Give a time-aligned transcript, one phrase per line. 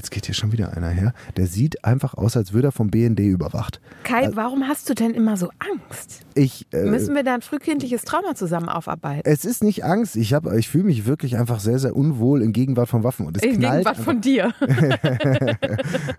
[0.00, 1.12] Jetzt geht hier schon wieder einer her.
[1.36, 3.82] Der sieht einfach aus, als würde er vom BND überwacht.
[4.02, 6.22] Kai, also, warum hast du denn immer so Angst?
[6.34, 9.30] Ich, äh, Müssen wir da ein frühkindliches Trauma zusammen aufarbeiten?
[9.30, 10.16] Es ist nicht Angst.
[10.16, 13.26] Ich, ich fühle mich wirklich einfach sehr, sehr unwohl in Gegenwart von Waffen.
[13.26, 14.54] Und es in knallt Gegenwart von dir.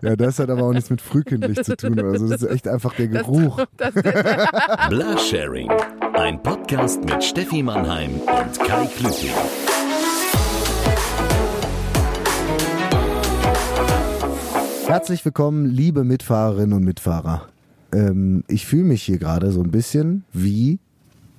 [0.00, 1.98] ja, das hat aber auch nichts mit frühkindlich zu tun.
[1.98, 3.64] Also das ist echt einfach der Geruch.
[3.78, 3.96] Das.
[6.14, 9.32] Ein Podcast mit Steffi Mannheim und Kai Klüting.
[14.92, 17.48] Herzlich willkommen, liebe Mitfahrerinnen und Mitfahrer.
[17.94, 20.80] Ähm, ich fühle mich hier gerade so ein bisschen wie.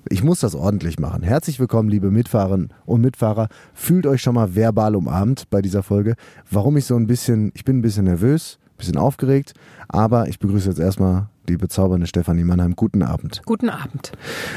[0.10, 1.22] Ich muss das ordentlich machen.
[1.22, 3.50] Herzlich willkommen, liebe Mitfahrerinnen und Mitfahrer.
[3.76, 6.16] Fühlt euch schon mal verbal umarmt bei dieser Folge.
[6.50, 9.54] Warum ich so ein bisschen, ich bin ein bisschen nervös, ein bisschen aufgeregt,
[9.88, 12.76] aber ich begrüße jetzt erstmal die bezaubernde Stefanie Mannheim.
[12.76, 13.44] Guten Abend.
[13.46, 14.14] Guten Abend.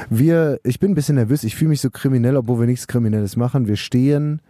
[0.09, 3.37] Wir, ich bin ein bisschen nervös, ich fühle mich so kriminell, obwohl wir nichts Kriminelles
[3.37, 3.67] machen.
[3.67, 4.41] Wir stehen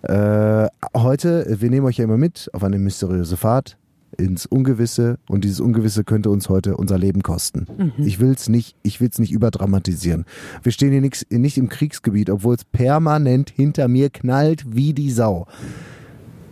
[0.00, 3.76] äh, heute, wir nehmen euch ja immer mit auf eine mysteriöse Fahrt
[4.20, 7.66] ins Ungewisse und dieses Ungewisse könnte uns heute unser Leben kosten.
[7.76, 8.04] Mhm.
[8.04, 10.24] Ich will es nicht, ich will es nicht überdramatisieren.
[10.62, 15.10] Wir stehen hier nix, nicht im Kriegsgebiet, obwohl es permanent hinter mir knallt wie die
[15.10, 15.46] Sau.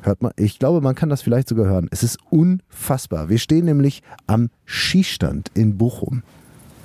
[0.03, 1.89] Hört man, ich glaube, man kann das vielleicht sogar hören.
[1.91, 3.29] Es ist unfassbar.
[3.29, 6.23] Wir stehen nämlich am Skistand in Bochum.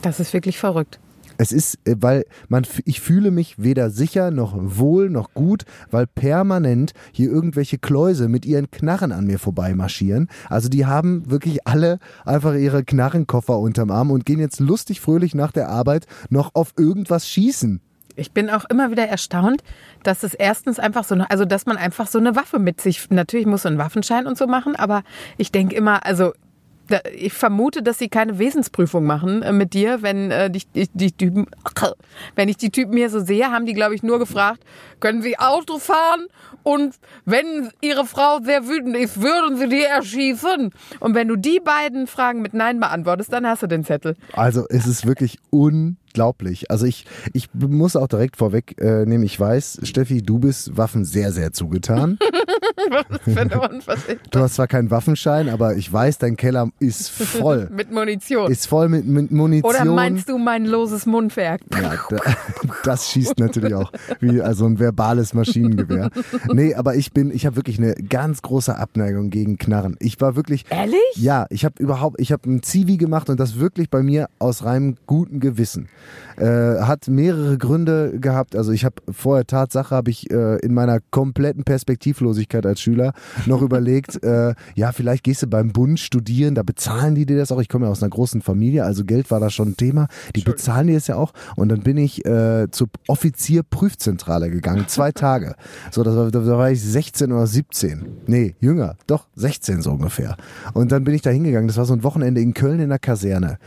[0.02, 1.00] Das ist wirklich verrückt.
[1.38, 6.08] Es ist, äh, weil man, ich fühle mich weder sicher noch wohl noch gut, weil
[6.08, 10.30] permanent hier irgendwelche Kläuse mit ihren Knarren an mir vorbei marschieren.
[10.50, 15.36] Also die haben wirklich alle einfach ihre Knarrenkoffer unterm Arm und gehen jetzt lustig fröhlich
[15.36, 17.82] nach der Arbeit noch auf irgendwas schießen.
[18.16, 19.64] Ich bin auch immer wieder erstaunt,
[20.04, 23.48] dass es erstens einfach so, also dass man einfach so eine Waffe mit sich, natürlich
[23.48, 25.04] muss man einen Waffenschein und so machen, aber
[25.38, 26.34] ich denke immer, also
[27.16, 31.12] ich vermute, dass sie keine Wesensprüfung machen äh, mit dir, wenn äh, die, die, die
[31.12, 31.48] Typen,
[32.36, 34.64] wenn ich die Typen hier so sehe, haben die, glaube ich, nur gefragt,
[35.00, 36.28] können Sie Auto fahren?
[36.64, 40.72] Und wenn Ihre Frau sehr wütend ist, würden Sie die erschießen?
[41.00, 44.16] Und wenn du die beiden Fragen mit Nein beantwortest, dann hast du den Zettel.
[44.34, 46.70] Also es ist wirklich un unglaublich.
[46.70, 51.06] Also ich, ich muss auch direkt vorweg äh, nehmen, ich weiß, Steffi, du bist Waffen
[51.06, 52.20] sehr, sehr zugetan.
[54.32, 57.70] du hast zwar keinen Waffenschein, aber ich weiß, dein Keller ist voll.
[57.76, 58.52] mit Munition.
[58.52, 59.74] Ist voll mit, mit Munition.
[59.74, 61.62] Oder meinst du mein loses Mundwerk?
[61.74, 62.18] Ja, da,
[62.84, 66.12] das schießt natürlich auch wie also ein verbales Maschinengewehr.
[66.54, 69.96] Nee, aber ich bin, ich habe wirklich eine ganz große Abneigung gegen Knarren.
[70.00, 70.66] Ich war wirklich.
[70.70, 71.00] Ehrlich?
[71.16, 74.64] Ja, ich habe überhaupt, ich habe ein Zivi gemacht und das wirklich bei mir aus
[74.64, 75.88] reinem guten Gewissen.
[76.38, 78.56] Äh, hat mehrere Gründe gehabt.
[78.56, 83.14] Also ich habe vorher Tatsache habe ich äh, in meiner kompletten Perspektivlosigkeit als Schüler
[83.46, 87.52] noch überlegt, äh, ja vielleicht gehst du beim Bund studieren, da bezahlen die dir das
[87.52, 87.62] auch.
[87.62, 90.08] Ich komme ja aus einer großen Familie, also Geld war da schon ein Thema.
[90.36, 91.34] Die bezahlen dir das ja auch.
[91.56, 95.56] Und dann bin ich äh, zur Offizierprüfzentrale gegangen, zwei Tage.
[95.92, 98.08] So, das war, da war ich 16 oder 17.
[98.26, 100.36] Nee, jünger, doch 16 so ungefähr.
[100.74, 101.68] Und dann bin ich da hingegangen.
[101.68, 103.60] Das war so ein Wochenende in Köln in der Kaserne.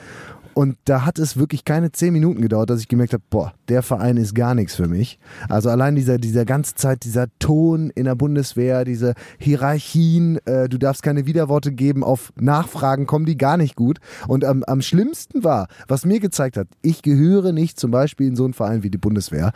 [0.57, 3.83] Und da hat es wirklich keine zehn Minuten gedauert, dass ich gemerkt habe, boah, der
[3.83, 5.19] Verein ist gar nichts für mich.
[5.51, 10.79] Also allein dieser, dieser ganze Zeit, dieser Ton in der Bundeswehr, diese Hierarchien, äh, du
[10.79, 13.99] darfst keine Widerworte geben, auf Nachfragen kommen die gar nicht gut.
[14.29, 18.35] Und am, am schlimmsten war, was mir gezeigt hat, ich gehöre nicht zum Beispiel in
[18.35, 19.53] so einen Verein wie die Bundeswehr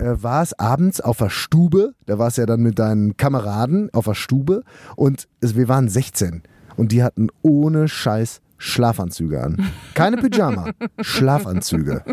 [0.00, 3.88] äh, war es abends auf der Stube, da war es ja dann mit deinen Kameraden
[3.92, 4.64] auf der Stube
[4.96, 6.42] und wir waren 16
[6.76, 9.70] und die hatten ohne Scheiß Schlafanzüge an.
[9.94, 10.70] Keine Pyjama,
[11.00, 12.04] Schlafanzüge.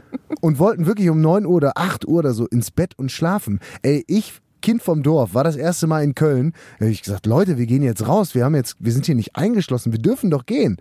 [0.42, 3.60] Und wollten wirklich um 9 Uhr oder 8 Uhr oder so ins Bett und schlafen.
[3.82, 6.54] Ey, ich Kind vom Dorf, war das erste Mal in Köln.
[6.78, 8.36] Da habe ich gesagt, Leute, wir gehen jetzt raus.
[8.36, 9.92] Wir haben jetzt, wir sind hier nicht eingeschlossen.
[9.92, 10.78] Wir dürfen doch gehen.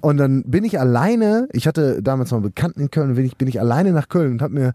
[0.00, 3.36] Und dann bin ich alleine, ich hatte damals noch einen Bekannten in Köln, bin ich,
[3.36, 4.72] bin ich alleine nach Köln und habe mir,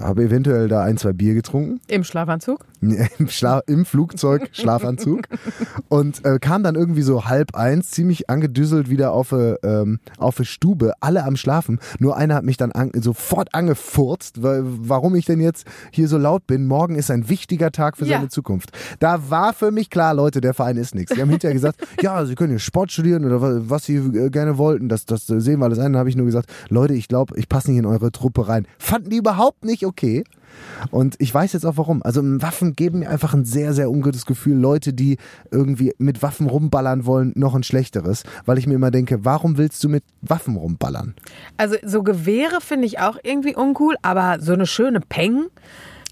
[0.00, 1.80] habe eventuell da ein, zwei Bier getrunken.
[1.88, 2.64] Im Schlafanzug?
[2.80, 5.24] Im, Schla Im Flugzeug, Schlafanzug.
[5.88, 10.38] und äh, kam dann irgendwie so halb eins, ziemlich angedüsselt wieder auf eine ähm, auf
[10.42, 11.80] Stube, alle am Schlafen.
[11.98, 16.18] Nur einer hat mich dann an, sofort angefurzt, weil, warum ich denn jetzt hier so
[16.18, 16.66] laut bin.
[16.66, 18.18] Morgen ist ein wichtiger Tag für ja.
[18.18, 18.70] seine Zukunft.
[19.00, 21.14] Da war für mich klar, Leute, der Verein ist nichts.
[21.14, 24.30] Die haben hinterher gesagt, ja, Sie können hier Sport studieren oder was, was Sie äh,
[24.30, 25.92] gerne wollten, das, das sehen wir alles ein.
[25.92, 28.66] Dann habe ich nur gesagt, Leute, ich glaube, ich passe nicht in eure Truppe rein.
[28.78, 30.24] Fanden die überhaupt nicht okay.
[30.90, 32.02] Und ich weiß jetzt auch warum.
[32.02, 34.56] Also Waffen geben mir einfach ein sehr, sehr ungutes Gefühl.
[34.56, 35.18] Leute, die
[35.50, 38.24] irgendwie mit Waffen rumballern wollen, noch ein schlechteres.
[38.44, 41.14] Weil ich mir immer denke, warum willst du mit Waffen rumballern?
[41.56, 45.46] Also so Gewehre finde ich auch irgendwie uncool, aber so eine schöne Peng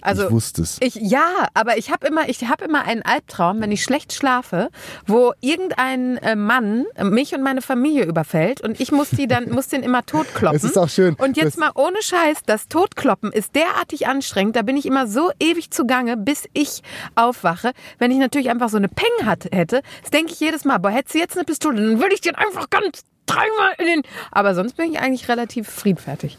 [0.06, 0.76] Also ich wusste es.
[0.80, 4.70] Ich, ja, aber ich habe immer, ich habe immer einen Albtraum, wenn ich schlecht schlafe,
[5.06, 9.68] wo irgendein äh, Mann mich und meine Familie überfällt und ich muss die dann, muss
[9.68, 10.56] den immer totkloppen.
[10.56, 14.56] Es ist auch schön, Und jetzt mal ohne Scheiß, das Totkloppen ist derartig anstrengend.
[14.56, 16.82] Da bin ich immer so ewig zugange, bis ich
[17.16, 17.72] aufwache.
[17.98, 20.78] Wenn ich natürlich einfach so eine Peng hat, hätte, das denke ich jedes Mal.
[20.78, 24.02] Boah, hättest du jetzt eine Pistole, dann würde ich den einfach ganz dreimal in den.
[24.30, 26.38] Aber sonst bin ich eigentlich relativ friedfertig.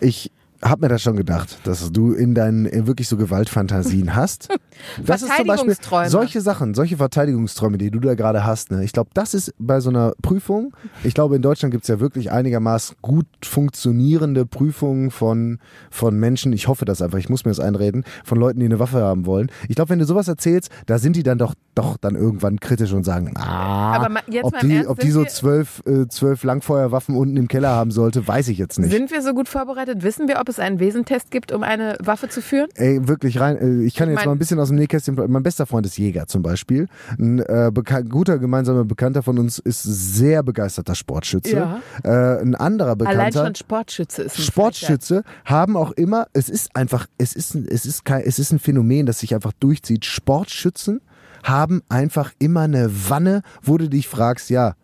[0.00, 0.30] Ich
[0.62, 4.48] habe mir das schon gedacht, dass du in deinen äh, wirklich so Gewaltfantasien hast.
[5.04, 6.08] Das ist zum Beispiel Verteidigungsträume.
[6.10, 8.70] solche Sachen, solche Verteidigungsträume, die du da gerade hast.
[8.70, 8.84] Ne?
[8.84, 10.72] Ich glaube, das ist bei so einer Prüfung.
[11.02, 15.58] Ich glaube, in Deutschland gibt es ja wirklich einigermaßen gut funktionierende Prüfungen von,
[15.90, 16.52] von Menschen.
[16.52, 19.26] Ich hoffe das einfach, ich muss mir das einreden, von Leuten, die eine Waffe haben
[19.26, 19.50] wollen.
[19.68, 22.92] Ich glaube, wenn du sowas erzählst, da sind die dann doch, doch dann irgendwann kritisch
[22.92, 26.44] und sagen, ah, Aber ma- jetzt ob die, Ernst, ob die so zwölf, äh, zwölf
[26.44, 28.90] Langfeuerwaffen unten im Keller haben sollte, weiß ich jetzt nicht.
[28.92, 30.02] Sind wir so gut vorbereitet?
[30.02, 32.68] Wissen wir, ob es einen Wesentest gibt, um eine Waffe zu führen?
[32.74, 33.56] Ey, wirklich rein.
[33.56, 35.14] äh, Ich kann jetzt mein- mal ein bisschen aus dem Nähkästchen.
[35.28, 36.88] Mein bester Freund ist Jäger zum Beispiel.
[37.18, 37.70] Ein äh,
[38.08, 41.56] guter gemeinsamer Bekannter von uns ist sehr begeisterter Sportschütze.
[41.56, 41.80] Ja.
[42.02, 43.44] Äh, ein anderer Allein Bekannter.
[43.46, 48.04] schon Sportschütze ist ein Sportschütze haben auch immer, es ist einfach, es ist, es ist
[48.04, 50.04] kein, es ist ein Phänomen, das sich einfach durchzieht.
[50.04, 51.00] Sportschützen
[51.44, 54.74] haben einfach immer eine Wanne, wo du dich fragst, ja,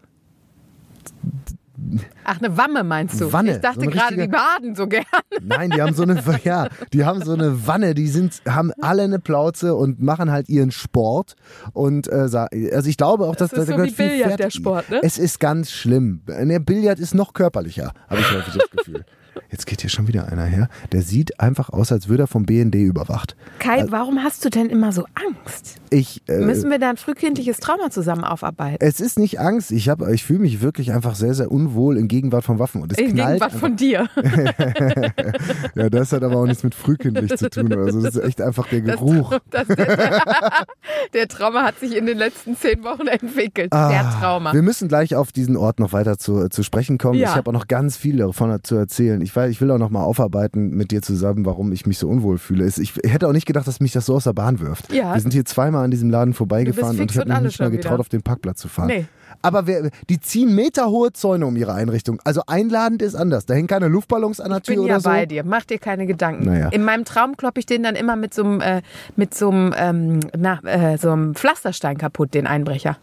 [2.24, 3.32] Ach, eine Wamme meinst du?
[3.32, 5.04] Wanne, Ich dachte so gerade, richtige- die baden so gern.
[5.42, 9.02] Nein, die haben so eine, ja, die haben so eine Wanne, die sind, haben alle
[9.02, 11.34] eine Plauze und machen halt ihren Sport.
[11.72, 14.88] Und äh, also ich glaube auch, dass Das ist da so wie Billard, der Sport,
[14.90, 15.00] ne?
[15.02, 16.22] Es ist ganz schlimm.
[16.26, 19.04] Der Billard ist noch körperlicher, habe ich häufig das Gefühl.
[19.50, 20.68] Jetzt geht hier schon wieder einer her.
[20.92, 23.36] Der sieht einfach aus, als würde er vom BND überwacht.
[23.58, 25.76] Kai, warum hast du denn immer so Angst?
[25.90, 28.78] Ich, äh, Müssen wir da ein frühkindliches Trauma zusammen aufarbeiten?
[28.80, 29.70] es ist nicht Angst.
[29.70, 32.98] Ich ich fühle mich wirklich einfach sehr, sehr unwohl in Gegenwart von Waffen und es
[32.98, 33.40] In knallt.
[33.40, 34.08] Gegenwart einfach- von dir.
[35.74, 37.72] ja, das hat aber auch nichts mit frühkindlich zu tun.
[37.72, 39.38] Also das ist echt einfach der Geruch.
[39.50, 40.24] Das, der,
[41.14, 43.72] der Trauma hat sich in den letzten zehn Wochen entwickelt.
[43.72, 44.52] der Ah, Trauma.
[44.52, 47.18] Wir müssen gleich auf diesen Ort noch weiter zu, zu sprechen kommen.
[47.18, 47.30] Ja.
[47.30, 49.20] Ich habe auch noch ganz viel davon zu erzählen.
[49.24, 52.08] Ich, weiß, ich will auch noch mal aufarbeiten mit dir zusammen, warum ich mich so
[52.08, 52.66] unwohl fühle.
[52.66, 54.92] Ich hätte auch nicht gedacht, dass mich das so aus der Bahn wirft.
[54.92, 55.14] Ja.
[55.14, 57.92] Wir sind hier zweimal an diesem Laden vorbeigefahren und ich habe mich nicht mal getraut,
[57.92, 58.00] wieder.
[58.00, 58.88] auf den Parkplatz zu fahren.
[58.88, 59.06] Nee.
[59.42, 62.20] Aber wer, die ziehen meterhohe Zäune um ihre Einrichtung.
[62.24, 63.46] Also einladend ist anders.
[63.46, 65.08] Da hängen keine Luftballons an der Ich bin Tür ja oder so.
[65.10, 65.44] bei dir.
[65.44, 66.44] Mach dir keine Gedanken.
[66.44, 66.68] Naja.
[66.68, 68.82] In meinem Traum kloppe ich den dann immer mit so einem, äh,
[69.16, 72.96] mit so einem, ähm, na, äh, so einem Pflasterstein kaputt, den Einbrecher.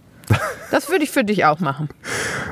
[0.72, 1.90] Das würde ich für dich auch machen.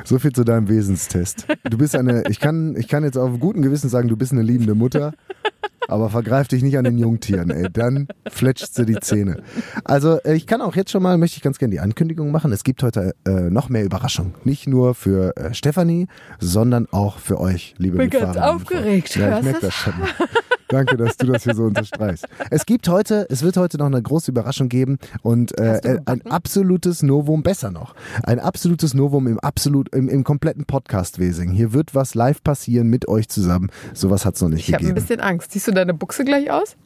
[0.04, 1.46] So viel zu deinem Wesenstest.
[1.64, 4.42] Du bist eine, ich kann, ich kann jetzt auf guten Gewissen sagen, du bist eine
[4.42, 5.14] liebende Mutter,
[5.90, 7.68] aber vergreif dich nicht an den Jungtieren, ey.
[7.72, 9.42] Dann fletscht sie die Zähne.
[9.84, 12.52] Also, äh, ich kann auch jetzt schon mal, möchte ich ganz gerne die Ankündigung machen.
[12.52, 14.34] Es gibt heute äh, noch mehr Überraschung.
[14.44, 16.06] Nicht nur für äh, Stefanie,
[16.38, 19.16] sondern auch für euch, liebe Bin ganz aufgeregt.
[19.16, 19.94] Ja, ich merke das schon.
[20.68, 22.28] Danke, dass du das hier so unterstreichst.
[22.50, 25.96] Es gibt heute, es wird heute noch eine große Überraschung geben und äh, du ein
[25.96, 26.30] gebacken?
[26.30, 31.50] absolutes Novum, besser noch, ein absolutes Novum im absolut im, im kompletten Podcast-Wesing.
[31.50, 33.70] Hier wird was live passieren mit euch zusammen.
[33.94, 35.06] Sowas hat es noch nicht Ich habe ein gegeben.
[35.06, 35.50] bisschen Angst.
[35.50, 36.76] Siehst du deine Buchse gleich aus?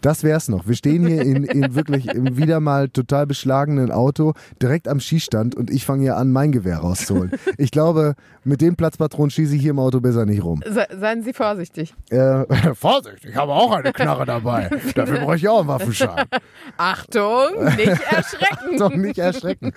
[0.00, 0.66] Das wär's noch.
[0.66, 5.54] Wir stehen hier in, in wirklich im wieder mal total beschlagenen Auto direkt am Schießstand
[5.54, 7.32] und ich fange hier an, mein Gewehr rauszuholen.
[7.58, 8.14] Ich glaube,
[8.44, 10.62] mit den Platzpatronen schieße ich hier im Auto besser nicht rum.
[10.66, 11.94] Se seien Sie vorsichtig.
[12.10, 12.44] Äh,
[12.74, 14.70] Vorsicht, ich habe auch eine Knarre dabei.
[14.94, 16.26] Dafür brauche ich auch einen Waffenschein.
[16.76, 18.78] Achtung, nicht erschrecken.
[18.78, 19.72] Doch nicht erschrecken.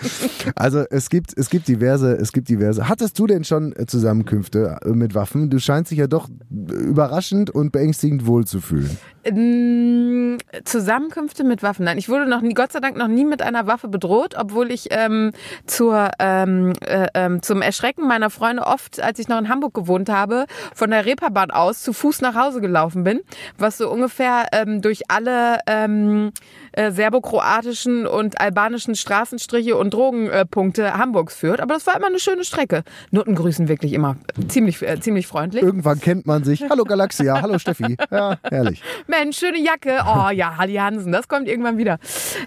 [0.56, 2.90] Also es gibt, es gibt diverse, es gibt diverse.
[2.90, 5.50] Hattest du denn schon Zusammenkünfte äh, mit Waffen?
[5.50, 8.98] Du scheinst dich ja doch überraschend und beängstigend wohlzufühlen.
[9.26, 11.86] Ähm, Zusammenkünfte mit Waffen.
[11.86, 14.72] Nein, ich wurde noch nie, Gott sei Dank noch nie mit einer Waffe bedroht, obwohl
[14.72, 15.32] ich ähm,
[15.66, 20.10] zur, ähm, äh, ähm, zum Erschrecken meiner Freunde oft, als ich noch in Hamburg gewohnt
[20.10, 23.22] habe, von der Reeperbahn aus zu Fuß nach Hause gelaufen bin,
[23.58, 26.32] was so ungefähr ähm, durch alle ähm,
[26.76, 31.62] äh, serbokroatischen und albanischen Straßenstriche und Drogenpunkte Hamburgs führt.
[31.62, 32.84] Aber das war immer eine schöne Strecke.
[33.12, 34.18] Noten grüßen wirklich immer
[34.48, 35.64] ziemlich, äh, ziemlich freundlich.
[35.64, 36.64] Irgendwann kennt man sich.
[36.70, 37.98] Hallo Galaxia, hallo Steffi.
[38.12, 38.82] Ja, herrlich.
[39.08, 40.00] Mensch, schöne Jacke.
[40.06, 41.98] Oh ja, Halli Hansen, das kommt irgendwann wieder.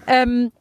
[0.07, 0.51] Ähm,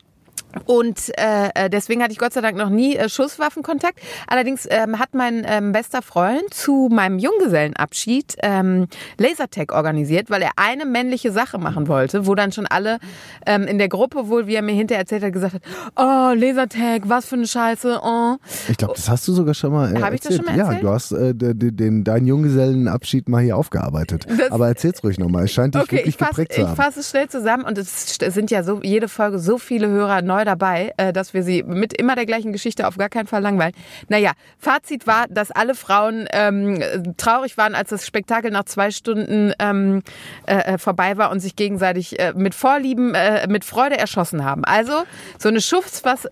[0.64, 4.00] und äh, äh, deswegen hatte ich Gott sei Dank noch nie äh, Schusswaffenkontakt.
[4.26, 8.88] Allerdings ähm, hat mein ähm, bester Freund zu meinem Junggesellenabschied ähm,
[9.18, 12.98] Lasertag organisiert, weil er eine männliche Sache machen wollte, wo dann schon alle
[13.46, 15.62] ähm, in der Gruppe wohl, wie er mir hinterher erzählt hat, gesagt hat,
[15.96, 18.36] oh, Lasertag, was für eine Scheiße, oh.
[18.68, 20.64] Ich glaube, das hast du sogar schon mal äh, Hab ich das schon mal Ja,
[20.66, 20.82] erzählt?
[20.82, 24.26] du hast äh, den, den, deinen Junggesellenabschied mal hier aufgearbeitet.
[24.28, 25.44] Das- Aber erzähl's ruhig nochmal.
[25.44, 26.76] Es scheint dich Okay, wirklich ich fasse geprägt zu ich haben.
[26.76, 30.37] fass es schnell zusammen und es sind ja so jede Folge so viele Hörer neu
[30.38, 33.42] treu dabei, äh, dass wir sie mit immer der gleichen Geschichte auf gar keinen Fall
[33.42, 33.74] langweilen.
[34.08, 39.52] Naja, Fazit war, dass alle Frauen ähm, traurig waren, als das Spektakel nach zwei Stunden
[39.58, 40.02] ähm,
[40.46, 44.64] äh, äh vorbei war und sich gegenseitig äh, mit Vorlieben, äh, mit Freude erschossen haben.
[44.64, 44.92] Also
[45.38, 46.30] so eine Schusswaffe,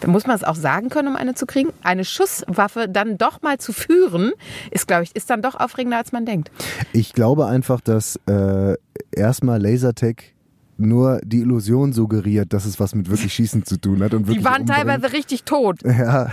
[0.00, 1.70] da muss man es auch sagen können, um eine zu kriegen.
[1.82, 4.32] Eine Schusswaffe dann doch mal zu führen,
[4.70, 6.50] ist, glaube ich, ist dann doch aufregender, als man denkt.
[6.92, 8.74] Ich glaube einfach, dass äh,
[9.10, 10.33] erstmal Lasertech
[10.78, 14.14] nur die Illusion suggeriert, dass es was mit wirklich Schießen zu tun hat.
[14.14, 14.86] Und wirklich Die waren umbringen.
[14.86, 15.80] teilweise richtig tot.
[16.04, 16.28] Ja,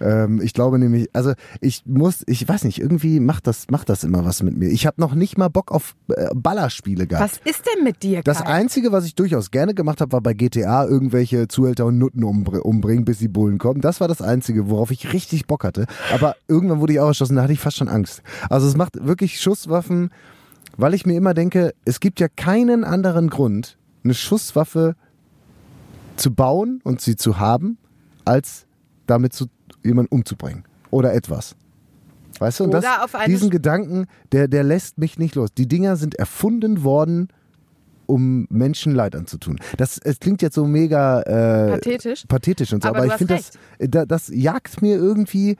[0.00, 4.04] ähm, ich glaube nämlich, also ich muss, ich weiß nicht, irgendwie macht das, macht das
[4.04, 4.68] immer was mit mir.
[4.68, 7.24] Ich habe noch nicht mal Bock auf äh, Ballerspiele gehabt.
[7.42, 8.46] Was ist denn mit dir, Das Kai?
[8.52, 12.64] Einzige, was ich durchaus gerne gemacht habe, war bei GTA irgendwelche Zuhälter und Nutten umbr
[12.64, 13.80] umbringen, bis die Bullen kommen.
[13.80, 15.86] Das war das Einzige, worauf ich richtig Bock hatte.
[16.12, 18.22] Aber irgendwann wurde ich auch erschossen, da hatte ich fast schon Angst.
[18.50, 20.10] Also es macht wirklich Schusswaffen,
[20.76, 24.96] weil ich mir immer denke, es gibt ja keinen anderen Grund, eine Schusswaffe
[26.16, 27.78] zu bauen und sie zu haben,
[28.24, 28.66] als
[29.06, 29.46] damit zu,
[29.82, 30.64] jemanden umzubringen.
[30.90, 31.56] Oder etwas.
[32.38, 32.84] Weißt du, und das,
[33.26, 35.50] diesen Sch- Gedanken, der, der lässt mich nicht los.
[35.56, 37.28] Die Dinger sind erfunden worden,
[38.06, 39.58] um Menschen Leid anzutun.
[39.76, 42.24] Das es klingt jetzt so mega äh, Pathetisch.
[42.26, 45.56] pathetisch und so, Aber aber, ich finde das, da- das jagt mir irgendwie,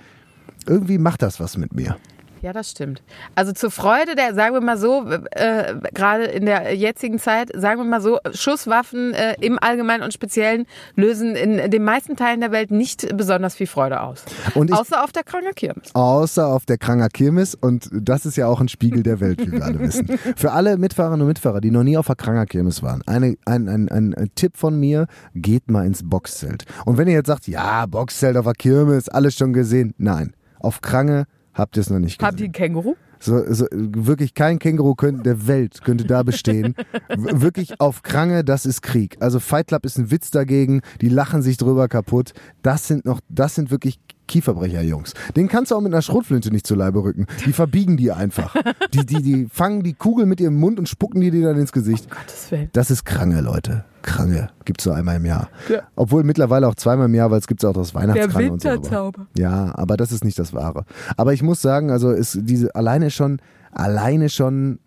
[0.67, 1.97] irgendwie macht das was mit mir.
[2.43, 3.03] Ja, das stimmt.
[3.37, 7.79] Also zur Freude der, sagen wir mal so, äh, gerade in der jetzigen Zeit, sagen
[7.81, 12.51] wir mal so, Schusswaffen äh, im Allgemeinen und Speziellen lösen in den meisten Teilen der
[12.51, 14.25] Welt nicht besonders viel Freude aus.
[14.55, 15.95] Und ich- Außer auf der Kranger Kirmes.
[15.95, 19.53] Außer auf der Kranger Kirmes und das ist ja auch ein Spiegel der Welt, wie
[19.53, 20.09] wir alle wissen.
[20.37, 23.69] Für alle Mitfahrerinnen und Mitfahrer, die noch nie auf der Kranger Kirmes waren, eine, ein,
[23.69, 25.07] ein, ein, ein Tipp von mir,
[25.37, 26.65] geht mal ins Boxzelt.
[26.87, 30.81] Und wenn ihr jetzt sagt, ja, Boxzelt auf der Kirmes, alles schon gesehen, nein, auf
[30.81, 32.29] Krange habt ihr es noch nicht gesehen.
[32.29, 32.97] Habt ihr ein Känguru?
[33.19, 36.75] So, so, wirklich kein Känguru könnte, der Welt könnte da bestehen.
[37.09, 39.17] Wirklich auf Krange, das ist Krieg.
[39.21, 42.33] Also Fight Club ist ein Witz dagegen, die lachen sich drüber kaputt.
[42.63, 45.15] Das sind noch, das sind wirklich Kieferbrecher-Jungs.
[45.37, 47.27] Den kannst du auch mit einer Schrotflinte nicht zu Leibe rücken.
[47.47, 48.55] Die verbiegen die einfach.
[48.95, 51.73] Die, die, die fangen die Kugel mit ihrem Mund und spucken die dir dann ins
[51.73, 52.09] Gesicht.
[52.11, 52.71] Gottes Willen.
[52.73, 53.85] Das ist Krange, Leute.
[54.03, 54.49] Krange.
[54.65, 55.49] Gibt's so einmal im Jahr.
[55.69, 55.83] Ja.
[55.97, 58.69] Obwohl mittlerweile auch zweimal im Jahr, weil es gibt auch das Weihnachtskrange und so.
[58.69, 59.27] aber- Winterzauber.
[59.37, 60.85] ja, aber das ist nicht das Wahre.
[61.17, 64.79] Aber ich muss sagen, also ist diese alleine schon, alleine schon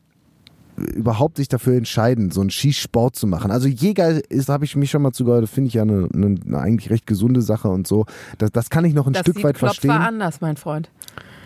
[0.78, 3.52] überhaupt sich dafür entscheiden, so einen Skisport zu machen.
[3.52, 6.58] Also Jäger ist, habe ich mich schon mal zugehört, finde ich ja eine, eine, eine
[6.58, 8.06] eigentlich recht gesunde Sache und so.
[8.38, 9.92] Das, das kann ich noch ein Das Stück weit Klopfer verstehen.
[9.92, 10.90] anders, mein Freund.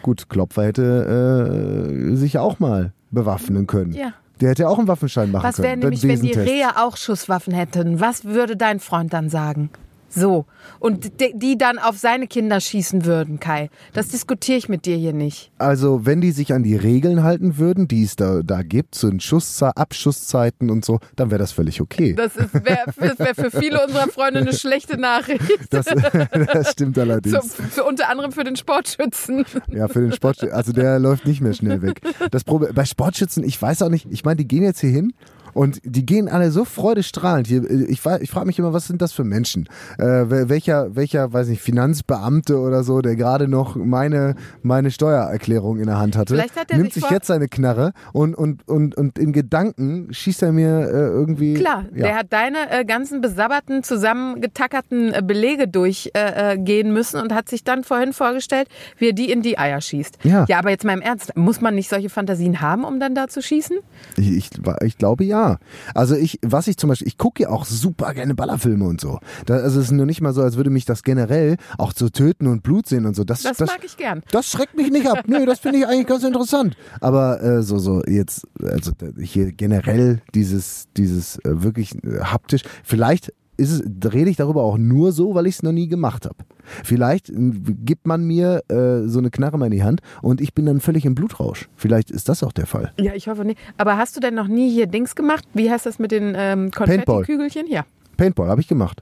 [0.02, 3.94] Gut, Klopfer hätte äh, sich auch mal bewaffnen können.
[3.94, 4.14] Ja.
[4.42, 5.82] Der hätte auch einen Waffenschein machen Was wäre können.
[5.82, 6.32] nämlich, beim wenn die.
[6.32, 8.00] Rehe auch Schusswaffen hätten?
[8.00, 9.70] Was würde dein Freund dann sagen?
[10.10, 10.46] So.
[10.80, 13.70] Und die, die dann auf seine Kinder schießen würden, Kai.
[13.94, 15.52] Das diskutiere ich mit dir hier nicht.
[15.58, 19.08] Also, wenn die sich an die Regeln halten würden, die es da, da gibt, so
[19.08, 22.14] in Schusszei Abschusszeiten und so, dann wäre das völlig okay.
[22.14, 25.44] Das wäre wär für viele unserer Freunde eine schlechte Nachricht.
[25.70, 25.86] Das,
[26.54, 27.36] das stimmt allerdings.
[27.36, 29.46] So, für, unter anderem für den Sportschützen.
[29.68, 30.56] Ja, für den Sportschützen.
[30.56, 32.02] Also der läuft nicht mehr schnell weg.
[32.32, 35.14] Das Problem bei Sportschützen, ich weiß auch nicht, ich meine, die gehen jetzt hier hin
[35.60, 37.46] und die gehen alle so freudestrahlend.
[37.48, 39.68] Hier, ich fra- ich frage mich immer, was sind das für Menschen?
[39.98, 45.80] Äh, wel- welcher, welcher, weiß nicht, Finanzbeamte oder so, der gerade noch meine, meine Steuererklärung
[45.80, 49.34] in der Hand hatte, hat nimmt sich jetzt seine Knarre und, und, und, und in
[49.34, 51.56] Gedanken schießt er mir äh, irgendwie.
[51.56, 52.06] Klar, ja.
[52.08, 57.50] der hat deine äh, ganzen besabberten, zusammengetackerten äh, Belege durchgehen äh, äh, müssen und hat
[57.50, 60.20] sich dann vorhin vorgestellt, wie er die in die Eier schießt.
[60.24, 60.46] Ja.
[60.48, 63.28] ja, aber jetzt mal im Ernst, muss man nicht solche Fantasien haben, um dann da
[63.28, 63.78] zu schießen?
[64.16, 64.50] Ich, ich,
[64.84, 65.49] ich glaube ja.
[65.96, 69.20] Also ich, was ich zum Beispiel, ich gucke ja auch super gerne Ballerfilme und so.
[69.46, 72.10] Da, also es ist nur nicht mal so, als würde mich das generell auch zu
[72.10, 73.24] töten und Blut sehen und so.
[73.24, 74.22] Das, Das, mag ich gern.
[74.32, 75.24] Das schreckt mich nicht ab.
[75.28, 76.76] Nö, das finde ich eigentlich ganz interessant.
[77.02, 83.34] Aber äh, so, so jetzt, also hier generell dieses, dieses äh, wirklich äh, haptisch, vielleicht
[83.60, 86.38] ist es, rede ich darüber auch nur so, weil ich es noch nie gemacht habe.
[86.84, 90.54] Vielleicht äh, gibt man mir äh, so eine Knarre mal in die Hand und ich
[90.54, 91.70] bin dann völlig im Blutrausch.
[91.76, 92.92] Vielleicht ist das auch der Fall.
[93.00, 93.60] Ja, ich hoffe nicht.
[93.78, 95.46] Aber hast du denn noch nie hier Dings gemacht?
[95.54, 97.68] Wie heißt das mit den ähm, Konfettikügelchen?
[97.68, 97.86] Ja.
[98.18, 99.02] Paintball habe ich gemacht.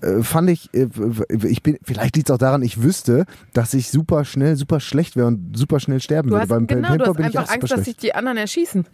[0.00, 0.88] Äh, fand ich, äh,
[1.46, 5.14] ich bin, vielleicht liegt es auch daran, ich wüsste, dass ich super schnell, super schlecht
[5.14, 6.42] wäre und super schnell sterben Du würde.
[6.42, 8.38] hast, Beim genau, Paintball du hast bin ich auch einfach Angst, dass sich die anderen
[8.38, 8.86] erschießen.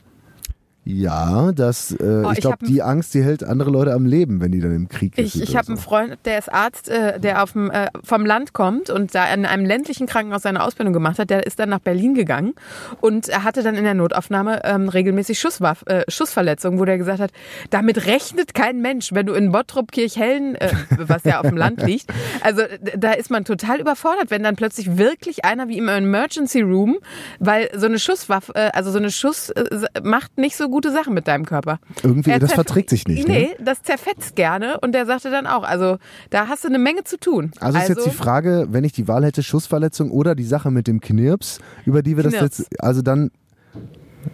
[0.85, 4.51] Ja, das, äh, Oh, ich glaube, die Angst, die hält andere Leute am Leben, wenn
[4.51, 5.83] die dann im Krieg Ich, sind ich habe einen so.
[5.83, 9.47] Freund, der ist Arzt, äh, der auf dem, äh, vom Land kommt und da in
[9.47, 11.31] einem ländlichen Krankenhaus seine Ausbildung gemacht hat.
[11.31, 12.55] Der ist dann nach Berlin gegangen
[13.01, 17.21] und er hatte dann in der Notaufnahme ähm, regelmäßig Schusswaff, äh, Schussverletzungen, wo der gesagt
[17.21, 17.31] hat,
[17.71, 21.83] damit rechnet kein Mensch, wenn du in Bottrop Kirchhellen, äh, was ja auf dem Land
[21.83, 22.07] liegt,
[22.43, 22.63] also
[22.97, 26.99] da ist man total überfordert, wenn dann plötzlich wirklich einer wie im Emergency Room,
[27.39, 29.65] weil so eine Schusswaffe, äh, also so eine Schuss äh,
[30.03, 31.79] macht nicht so gute Sachen mit deinem Körper.
[32.03, 33.29] Irgendwie, Er das verträgt sich nicht.
[33.29, 33.35] Ne?
[33.35, 34.81] Nee, das zerfetzt gerne.
[34.81, 35.99] Und der sagte dann auch, also
[36.31, 37.53] da hast du eine Menge zu tun.
[37.61, 40.89] Also ist jetzt die Frage, wenn ich die Wahl hätte, Schussverletzung oder die Sache mit
[40.89, 42.59] dem Knirps, über die wir das Knirps.
[42.59, 43.31] jetzt, also dann,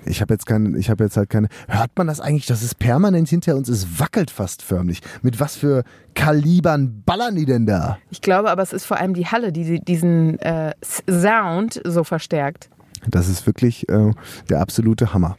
[0.05, 2.75] ich habe jetzt keine, ich habe jetzt halt keine, hört man das eigentlich, dass es
[2.75, 5.01] permanent hinter uns ist, wackelt fast förmlich.
[5.23, 5.83] Mit was für
[6.15, 7.99] Kalibern ballern die denn da?
[8.11, 10.73] Ich glaube aber, es ist vor allem die Halle, die diesen äh,
[11.09, 12.71] Sound so verstärkt.
[13.11, 14.13] Das ist wirklich äh,
[14.49, 15.37] der absolute Hammer.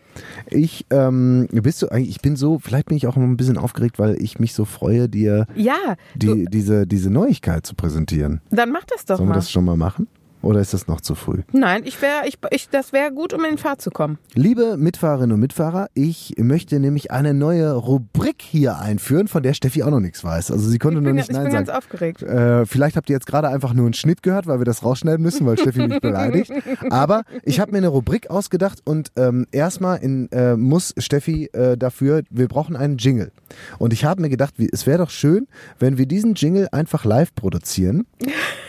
[0.47, 3.57] Ich, ähm, bist du eigentlich, ich bin so, vielleicht bin ich auch immer ein bisschen
[3.57, 8.41] aufgeregt, weil ich mich so freue, dir Ja, die, diese, diese Neuigkeit zu präsentieren.
[8.49, 9.35] dann mach das doch Sollen wir mal.
[9.35, 10.07] das schon mal machen?
[10.41, 11.41] Oder ist das noch zu früh?
[11.51, 14.17] Nein, ich wär, ich, ich, das wäre gut, um in Fahrt zu kommen.
[14.35, 19.83] Liebe Mitfahrerinnen und Mitfahrer, ich möchte nämlich eine neue Rubrik hier einführen, von der Steffi
[19.83, 20.51] auch noch nichts weiß.
[20.51, 21.65] Also sie konnte Ich noch bin, nicht ich Nein bin sagen.
[21.65, 22.23] ganz aufgeregt.
[22.23, 25.21] Äh, vielleicht habt ihr jetzt gerade einfach nur einen Schnitt gehört, weil wir das rausschneiden
[25.21, 26.51] müssen, weil Steffi mich beleidigt.
[26.89, 31.75] Aber ich habe mir eine Rubrik ausgedacht und ähm, erstmal in, äh, muss Steffi äh,
[31.77, 33.31] dafür, wir brauchen einen Jingle.
[33.77, 35.47] Und ich habe mir gedacht, wie, es wäre doch schön,
[35.79, 38.05] wenn wir diesen Jingle einfach live produzieren.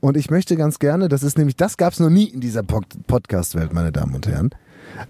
[0.00, 2.62] Und ich möchte ganz gerne, das ist nämlich, das gab es noch nie in dieser
[2.62, 4.50] Pod Podcast-Welt, meine Damen und Herren.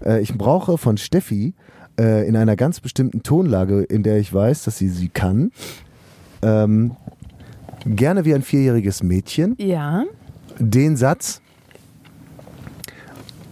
[0.05, 1.53] Äh, ich brauche von Steffi
[1.99, 5.51] äh, in einer ganz bestimmten Tonlage, in der ich weiß, dass sie sie kann,
[6.41, 6.95] ähm,
[7.85, 10.03] gerne wie ein vierjähriges Mädchen, Ja.
[10.59, 11.41] den Satz,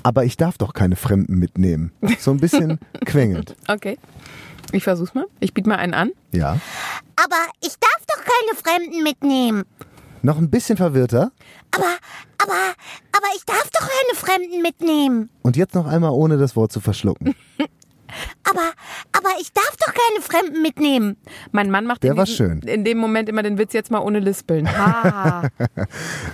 [0.03, 1.91] aber ich darf doch keine Fremden mitnehmen.
[2.19, 3.55] So ein bisschen quengelnd.
[3.67, 3.98] Okay.
[4.72, 5.25] Ich versuch's mal.
[5.39, 6.12] Ich biete mal einen an.
[6.31, 6.60] Ja.
[7.15, 9.63] Aber ich darf doch keine Fremden mitnehmen.
[10.21, 11.31] Noch ein bisschen verwirrter.
[11.71, 11.85] Aber,
[12.38, 12.53] aber,
[13.11, 15.29] aber ich darf doch keine Fremden mitnehmen.
[15.41, 17.35] Und jetzt noch einmal ohne das Wort zu verschlucken.
[18.43, 18.71] Aber,
[19.11, 21.15] aber ich darf doch keine Fremden mitnehmen.
[21.51, 22.59] Mein Mann macht Der in, war schön.
[22.63, 24.67] in dem Moment immer den Witz jetzt mal ohne Lispeln.
[24.75, 25.47] Ha.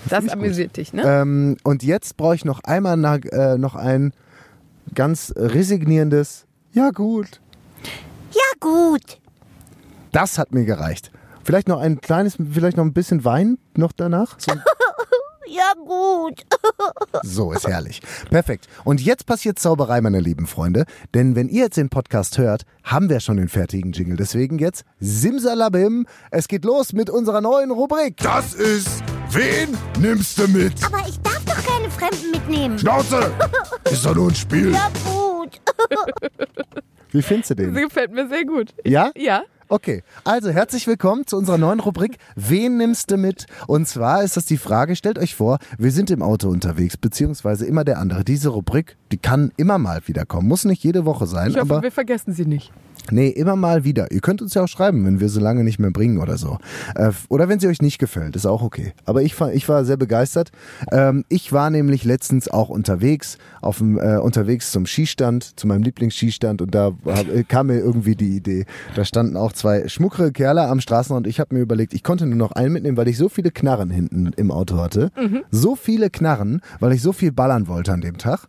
[0.09, 1.03] das amüsiert dich, ne?
[1.05, 4.13] ähm, und jetzt brauche ich noch einmal nach, äh, noch ein
[4.93, 7.41] ganz resignierendes Ja gut.
[8.31, 9.19] Ja gut.
[10.13, 11.11] Das hat mir gereicht.
[11.45, 14.35] Vielleicht noch ein kleines, vielleicht noch ein bisschen Wein noch danach.
[14.39, 14.51] So,
[15.47, 16.41] Ja gut.
[17.23, 18.01] so ist herrlich.
[18.31, 18.67] Perfekt.
[18.83, 20.85] Und jetzt passiert Zauberei, meine lieben Freunde.
[21.13, 24.17] Denn wenn ihr jetzt den Podcast hört, haben wir schon den fertigen Jingle.
[24.17, 26.07] Deswegen jetzt Simsalabim.
[26.31, 28.17] Es geht los mit unserer neuen Rubrik.
[28.17, 30.73] Das ist Wen nimmst du mit?
[30.83, 32.79] Aber ich darf doch keine Fremden mitnehmen.
[32.79, 33.31] Schnauze!
[33.91, 34.71] Ist doch nur ein Spiel.
[34.73, 35.61] Ja gut.
[37.11, 37.75] Wie findest du Sie den?
[37.75, 38.73] gefällt mir sehr gut.
[38.83, 39.11] Ja?
[39.15, 39.43] Ja.
[39.67, 43.48] Okay, also herzlich willkommen zu unserer neuen Rubrik Wen nimmst du mit?
[43.65, 47.66] Und zwar ist das die Frage, stellt euch vor, wir sind im Auto unterwegs, beziehungsweise
[47.66, 48.24] immer der andere.
[48.24, 51.74] Diese Rubrik, die kann immer mal wieder kommen, muss nicht jede Woche sein, Ich hoffe,
[51.74, 52.72] aber wir vergessen sie nicht.
[53.11, 54.11] Nee, immer mal wieder.
[54.11, 56.57] Ihr könnt uns ja auch schreiben, wenn wir sie lange nicht mehr bringen oder so.
[56.96, 58.94] Äh, oder wenn sie euch nicht gefällt, ist auch okay.
[59.05, 60.51] Aber ich, war- ich war sehr begeistert.
[60.91, 65.83] Ähm, ich war nämlich letztens auch unterwegs, auf dem, äh, unterwegs zum Skistand, zu meinem
[65.83, 68.65] Lieblingsskistand und da hab, äh, kam mir irgendwie die Idee.
[68.96, 71.27] Da standen auch zwei schmuckere Kerle am Straßenrand.
[71.27, 73.89] Ich habe mir überlegt, ich konnte nur noch einen mitnehmen, weil ich so viele Knarren
[73.89, 75.11] hinten im Auto hatte.
[75.51, 78.48] So viele Knarren, weil ich so viel ballern wollte an dem Tag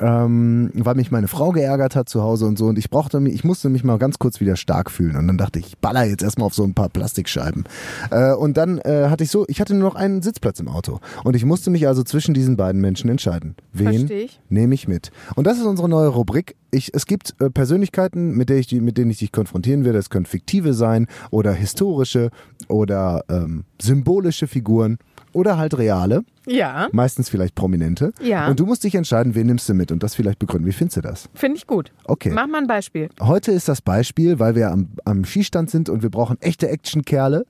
[0.00, 3.34] ähm, weil mich meine Frau geärgert hat zu Hause und so und ich brauchte mich,
[3.34, 6.04] ich musste mich mal ganz kurz wieder stark fühlen und dann dachte ich, ich baller
[6.04, 7.64] jetzt erstmal auf so ein paar Plastikscheiben.
[8.10, 11.00] Äh, und dann äh, hatte ich so, ich hatte nur noch einen Sitzplatz im Auto
[11.22, 13.54] und ich musste mich also zwischen diesen beiden Menschen entscheiden.
[13.72, 14.10] Wen
[14.48, 15.10] nehme ich mit?
[15.36, 16.56] Und das ist unsere neue Rubrik.
[16.70, 19.98] Ich, es gibt äh, Persönlichkeiten, mit, der ich mit denen ich dich konfrontieren werde.
[19.98, 22.30] Es können fiktive sein oder historische
[22.68, 24.98] oder ähm, symbolische Figuren
[25.34, 26.24] oder halt reale.
[26.46, 28.12] Ja, Meistens vielleicht Prominente.
[28.20, 28.48] Ja.
[28.48, 30.66] Und du musst dich entscheiden, wen nimmst du mit und das vielleicht begründen.
[30.66, 31.28] Wie findest du das?
[31.34, 31.92] finde ich gut.
[32.04, 32.30] Okay.
[32.30, 33.08] Mach mal ein Beispiel.
[33.20, 37.44] Heute ist das Beispiel, weil wir am, am Skistand sind und wir brauchen echte Actionkerle,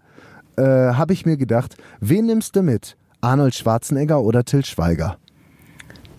[0.57, 2.97] äh, habe ich mir gedacht, wen nimmst du mit?
[3.20, 5.16] Arnold Schwarzenegger oder Till Schweiger?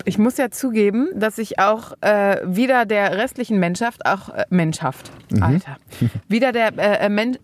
[0.04, 5.10] Ich muss ja zugeben, dass ich auch äh, wieder der restlichen Menschhaft, auch äh, Menschhaft,
[5.32, 5.42] Mhm.
[5.42, 5.76] Alter,
[6.28, 7.38] wieder der äh, äh, Mensch.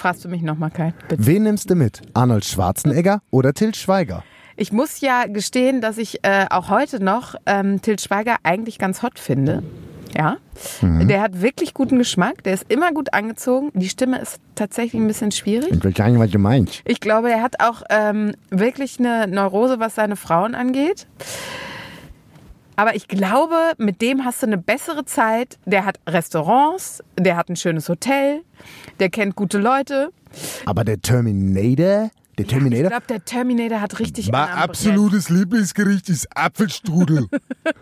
[0.00, 0.94] Fragst du mich nochmal, Kai?
[1.08, 1.26] Bitte.
[1.26, 2.00] Wen nimmst du mit?
[2.14, 4.24] Arnold Schwarzenegger oder Till Schweiger?
[4.56, 9.02] Ich muss ja gestehen, dass ich äh, auch heute noch ähm, Til Schweiger eigentlich ganz
[9.02, 9.62] hot finde.
[10.16, 10.38] Ja,
[10.82, 13.70] der hat wirklich guten Geschmack, der ist immer gut angezogen.
[13.74, 15.70] Die Stimme ist tatsächlich ein bisschen schwierig.
[15.70, 16.82] Ich will sagen, was du meinst.
[16.84, 21.06] Ich glaube, er hat auch ähm, wirklich eine Neurose, was seine Frauen angeht.
[22.80, 25.58] Aber ich glaube, mit dem hast du eine bessere Zeit.
[25.66, 28.40] Der hat Restaurants, der hat ein schönes Hotel,
[28.98, 30.14] der kennt gute Leute.
[30.64, 32.88] Aber der Terminator, Der Ich Terminator.
[32.90, 37.26] glaube, der Terminator hat richtig Mein einen am absolutes Lieblingsgericht ist Apfelstrudel.
[37.28, 37.42] Brett.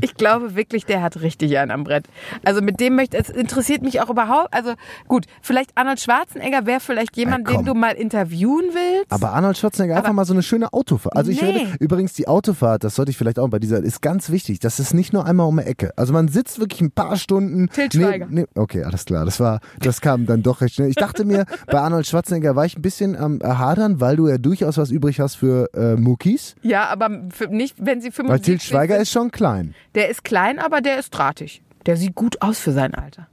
[0.00, 2.06] Ich glaube wirklich, der hat richtig einen am Brett.
[2.44, 4.52] Also mit dem möchte, es interessiert mich auch überhaupt.
[4.54, 4.74] Also
[5.08, 9.10] gut, vielleicht Arnold Schwarzenegger wäre vielleicht jemand, Ja, den du mal interviewen willst.
[9.10, 11.16] Aber Arnold Schwarzenegger einfach mal so eine schöne Autofahrt.
[11.16, 11.48] Also ich Nee.
[11.50, 14.60] rede, übrigens die Autofahrt, das sollte ich vielleicht auch bei dieser, ist ganz wichtig.
[14.60, 15.92] Das ist nicht nur einmal um die Ecke.
[15.96, 17.68] Also man sitzt wirklich ein paar Stunden.
[17.92, 19.24] Nee, nee, okay, alles klar.
[19.24, 20.88] Das war, das kam dann doch recht schnell.
[20.88, 24.38] Ich dachte mir, bei Arnold Schwarzenegger war ich ein bisschen am hadern, weil du ja
[24.38, 26.54] durchaus was übrig hast für äh, Muckis.
[26.62, 27.08] ja, aber
[27.50, 29.02] nicht, wenn sie Weil Til 75 Schweiger sind.
[29.02, 29.74] ist schon klein.
[29.96, 31.62] Der ist klein, aber der ist drahtig.
[31.86, 33.26] Der sieht gut aus für sein Alter.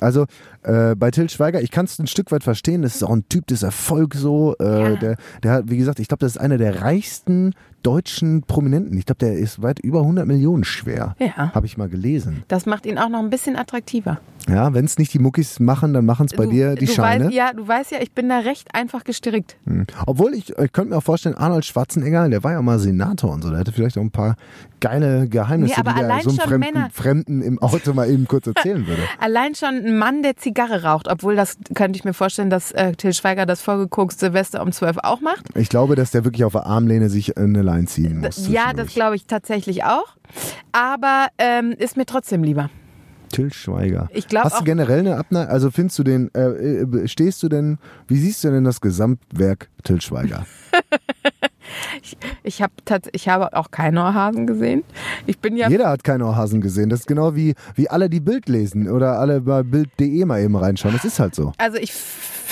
[0.00, 0.26] Also
[0.64, 3.28] äh, bei Til Schweiger, ich kann es ein Stück weit verstehen, das ist auch ein
[3.28, 4.56] Typ des Erfolgs so.
[4.58, 4.96] Äh, Ja.
[4.96, 8.96] der, der hat, wie gesagt, ich glaube, das ist einer der reichsten deutschen Prominenten.
[8.96, 11.14] Ich glaube, der ist weit über 100 Millionen schwer.
[11.18, 11.52] Ja.
[11.54, 12.44] Habe ich mal gelesen.
[12.48, 14.20] Das macht ihn auch noch ein bisschen attraktiver.
[14.48, 16.92] Ja, wenn es nicht die Muckis machen, dann machen es bei du, dir die du
[16.92, 17.26] Scheine.
[17.26, 19.56] Weißt, ja, du weißt ja, ich bin da recht einfach gestrickt.
[19.66, 19.86] Hm.
[20.06, 23.42] Obwohl ich, ich könnte mir auch vorstellen, Arnold Schwarzenegger, der war ja mal Senator und
[23.42, 24.36] so, der hätte vielleicht auch ein paar
[24.82, 26.90] geile Geheimnisse, Nee, aber die allein so einem schon Fremden, Männer.
[26.92, 29.02] Fremden im Auto mal eben kurz erzählen würde.
[29.18, 32.92] Allein schon ein Mann, der Zigarre raucht, obwohl das könnte ich mir vorstellen, dass äh,
[32.92, 35.46] Till Schweiger das vorgeguckt Silvester um 12 auch macht.
[35.54, 38.48] Ich glaube, dass der wirklich auf der Armlehne sich eine Line ziehen muss.
[38.48, 40.16] ja, das glaube ich tatsächlich auch.
[40.72, 42.68] Aber ähm, ist mir trotzdem lieber.
[43.30, 44.08] Till Schweiger.
[44.12, 45.50] Ich glaub Hast du generell eine Abneigung?
[45.50, 49.70] Also findest du den, äh, äh, stehst du denn, wie siehst du denn das Gesamtwerk
[49.84, 50.44] Till Schweiger?
[52.42, 52.72] Ich habe
[53.12, 54.84] ich habe auch keine Ohrhasen gesehen.
[55.26, 56.88] Ich bin ja Jeder hat keine Ohrhasen gesehen.
[56.88, 60.56] Das ist genau wie, wie alle, die Bild lesen oder alle bei Bild.de mal eben
[60.56, 60.94] reinschauen.
[60.94, 61.52] Das ist halt so.
[61.58, 61.92] Also ich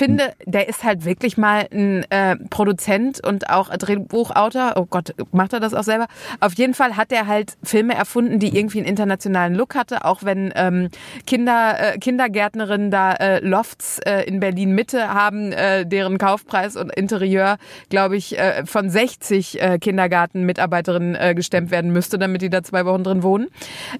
[0.00, 4.72] finde, der ist halt wirklich mal ein äh, Produzent und auch Drehbuchautor.
[4.76, 6.06] Oh Gott, macht er das auch selber?
[6.40, 10.22] Auf jeden Fall hat er halt Filme erfunden, die irgendwie einen internationalen Look hatte, auch
[10.22, 10.88] wenn ähm,
[11.26, 16.90] Kinder, äh, Kindergärtnerinnen da äh, Lofts äh, in Berlin Mitte haben, äh, deren Kaufpreis und
[16.90, 17.58] Interieur,
[17.90, 22.84] glaube ich, äh, von 60 äh, Kindergartenmitarbeiterinnen äh, gestemmt werden müsste, damit die da zwei
[22.84, 23.48] Wochen drin wohnen.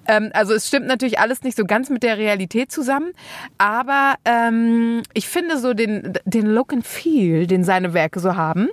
[0.07, 3.11] Ähm, also es stimmt natürlich alles nicht so ganz mit der Realität zusammen,
[3.57, 8.69] aber ähm, ich finde so den, den Look and Feel, den seine Werke so haben.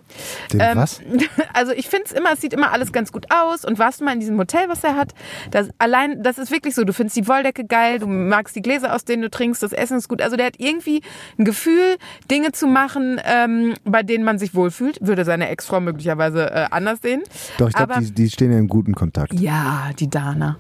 [0.53, 1.01] Den Ähm, was?
[1.55, 3.65] Also ich finde es immer, es sieht immer alles ganz gut aus.
[3.65, 5.13] Und warst du mal in diesem Hotel, was er hat?
[5.51, 6.85] Das, allein, das ist wirklich so.
[6.85, 9.99] Du findest die Wolldecke geil, du magst die Gläser, aus denen du trinkst, das Essen
[9.99, 10.23] ist gut.
[10.23, 11.03] Also der hat irgendwie
[11.39, 11.97] ein Gefühl,
[12.31, 14.99] Dinge zu machen, ähm, bei denen man sich wohlfühlt.
[15.01, 17.23] Würde seine Ex-Frau möglicherweise äh, anders sehen.
[17.59, 19.33] Doch, ich glaube, die, die stehen ja im guten Kontakt.
[19.35, 20.57] Ja, die Dana.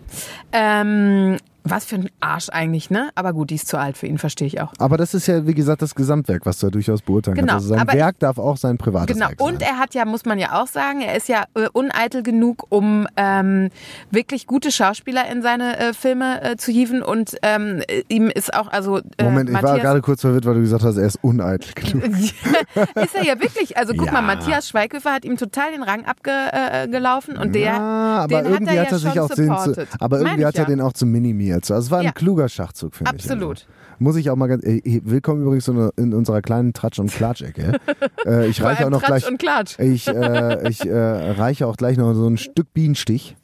[0.52, 1.36] Ähm,
[1.70, 3.10] was für ein Arsch eigentlich, ne?
[3.14, 4.72] Aber gut, die ist zu alt für ihn, verstehe ich auch.
[4.78, 7.70] Aber das ist ja, wie gesagt, das Gesamtwerk, was du ja durchaus beurteilen Genau, kannst.
[7.70, 9.28] Also sein Werk darf auch sein privates Genau.
[9.28, 9.48] Werk sein.
[9.54, 12.66] Und er hat ja, muss man ja auch sagen, er ist ja äh, uneitel genug,
[12.70, 13.70] um ähm,
[14.10, 17.02] wirklich gute Schauspieler in seine äh, Filme äh, zu hieven.
[17.02, 20.46] Und ähm, äh, ihm ist auch, also äh, Moment, ich war Matthias, gerade kurz verwirrt,
[20.46, 22.04] weil du gesagt hast, er ist uneitel genug.
[22.08, 23.76] ist er ja wirklich.
[23.76, 24.12] Also guck Ja.
[24.12, 28.70] mal, Matthias Schweighöfer hat ihm total den Rang abgelaufen und der, ja, aber den irgendwie
[28.70, 29.28] hat er, hat ja er sich auch
[29.64, 30.66] den, zu, aber irgendwie hat er ja.
[30.68, 31.57] den auch zu minimiert.
[31.66, 32.12] So, Also es war ein Ja.
[32.12, 33.22] kluger Schachzug, finde ich.
[33.24, 33.58] Absolut.
[33.58, 33.64] Also.
[34.00, 34.64] Muss ich auch mal ganz.
[34.64, 37.80] Ey, willkommen übrigens in, unserer kleinen Tratsch- und Klatsch-Ecke.
[38.26, 39.28] äh, ich reiche auch noch Tratsch gleich.
[39.32, 39.78] und Klatsch.
[39.80, 43.36] Ich, äh, ich äh, reiche auch gleich noch so ein Stück Bienenstich.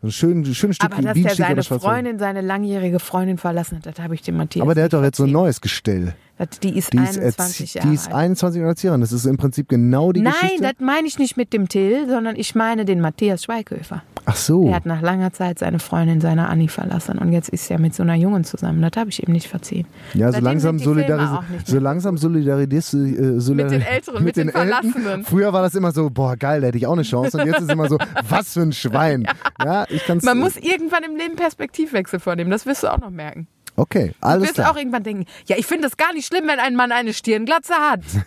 [0.00, 1.94] So ein schön, schönes Stück Aber dass der Bienenstich seine oder Schwarzwald.
[1.94, 5.02] Freundin, seine langjährige Freundin verlassen hat, das habe ich dem Matthias Aber der hat doch
[5.02, 6.14] jetzt so ein neues Gestell.
[6.38, 8.14] Das- Die ist Die ist, 21 erzie- Jahre die ist alt.
[8.14, 9.00] 21 und Erzieherin.
[9.00, 10.62] Das ist im Prinzip genau die Nein, Geschichte.
[10.62, 14.02] das meine ich nicht mit dem Till, sondern ich meine den Matthias Schweighöfer.
[14.24, 14.64] Ach so.
[14.66, 17.94] Der hat nach langer Zeit seine Freundin, seine Anni verlassen und jetzt ist er mit
[17.94, 18.82] so einer Jungen zusammen.
[18.82, 19.86] Das habe ich ihm nicht verziehen.
[20.14, 21.30] Ja, so langsam, solidaris
[21.64, 24.68] so langsam solidarisierst du äh, solidar Mit den Älteren, mit den Älteren.
[24.92, 25.24] Verlassenen.
[25.24, 27.38] Früher war das immer so, boah, geil, da hätte ich auch eine Chance.
[27.38, 27.96] Und jetzt ist immer so,
[28.28, 29.26] was für ein Schwein.
[29.64, 30.24] Ja, ich kann's.
[30.24, 33.46] Man muss irgendwann im Leben Perspektivwechsel vornehmen, das wirst du auch noch merken.
[33.78, 34.72] Okay, Du alles wirst klar.
[34.72, 37.74] auch irgendwann denken, ja, ich finde es gar nicht schlimm, wenn ein Mann eine Stirnglatze
[37.74, 38.00] hat.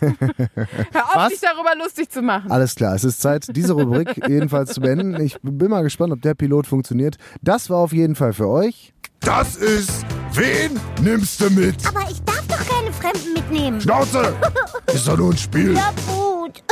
[0.92, 2.50] Hör auf, dich darüber lustig zu machen.
[2.50, 5.20] Alles klar, es ist Zeit, diese Rubrik jedenfalls zu beenden.
[5.20, 7.16] Ich bin mal gespannt, ob der Pilot funktioniert.
[7.42, 8.94] Das war auf jeden Fall für euch.
[9.20, 11.86] Das ist Wen nimmst du mit?
[11.86, 13.80] Aber ich darf doch keine Fremden mitnehmen.
[13.80, 14.34] Schnauze!
[14.92, 15.74] Ist doch nur ein Spiel.
[15.74, 16.62] Ja, gut.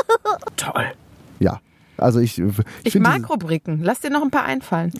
[0.56, 0.86] Toll.
[1.38, 1.60] Ja,
[1.98, 3.80] also ich, ich, Ich mag Rubriken.
[3.82, 4.92] Lass dir noch ein paar einfallen.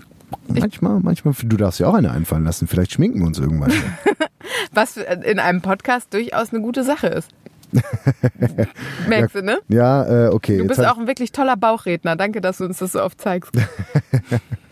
[0.48, 2.66] Manchmal, manchmal, du darfst ja auch eine einfallen lassen.
[2.68, 3.72] Vielleicht schminken wir uns irgendwann.
[4.72, 7.30] Was in einem Podcast durchaus eine gute Sache ist.
[9.08, 9.58] Merkst du, ne?
[9.68, 10.58] ja, äh, okay.
[10.58, 12.16] Du bist auch ein wirklich toller Bauchredner.
[12.16, 13.52] Danke, dass du uns das so oft zeigst.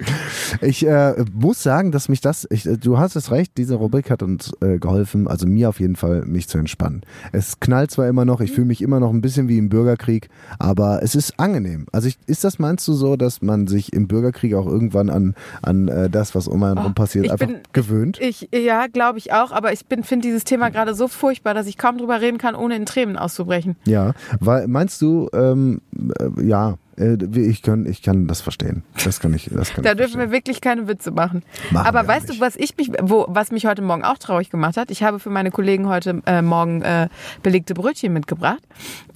[0.60, 4.10] Ich äh, muss sagen, dass mich das, ich, äh, du hast es recht, diese Rubrik
[4.10, 7.02] hat uns äh, geholfen, also mir auf jeden Fall, mich zu entspannen.
[7.32, 10.28] Es knallt zwar immer noch, ich fühle mich immer noch ein bisschen wie im Bürgerkrieg,
[10.58, 11.86] aber es ist angenehm.
[11.92, 15.34] Also ich, ist das, meinst du so, dass man sich im Bürgerkrieg auch irgendwann an,
[15.62, 18.18] an äh, das, was um einen rum passiert, ich einfach bin- gewöhnt?
[18.20, 21.76] Ich, ja, glaube ich auch, aber ich finde dieses Thema gerade so furchtbar, dass ich
[21.78, 23.76] kaum drüber reden kann, ohne in Tränen auszubrechen.
[23.84, 25.80] Ja, weil meinst du, ähm,
[26.20, 28.82] äh, ja, ich kann, ich kann das verstehen.
[29.04, 30.30] Das kann ich, das kann Da ich dürfen verstehen.
[30.30, 31.44] wir wirklich keine Witze machen.
[31.70, 32.40] Machen Aber weißt nicht.
[32.40, 34.90] du, was ich mich, wo, was mich heute Morgen auch traurig gemacht hat?
[34.90, 37.08] Ich habe für meine Kollegen heute äh, Morgen äh,
[37.42, 38.62] belegte Brötchen mitgebracht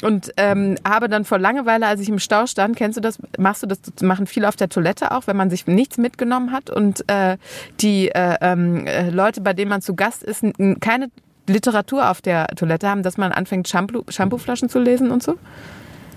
[0.02, 3.18] und ähm, habe dann vor Langeweile, als ich im Stau stand, kennst du das?
[3.38, 3.78] Machst du das?
[4.00, 7.36] Machen viele auf der Toilette auch, wenn man sich nichts mitgenommen hat und äh,
[7.80, 10.44] die äh, ähm, äh, Leute, bei denen man zu Gast ist,
[10.80, 11.08] keine
[11.48, 15.36] Literatur auf der Toilette haben, dass man anfängt Shampoo, Shampooflaschen zu lesen und so?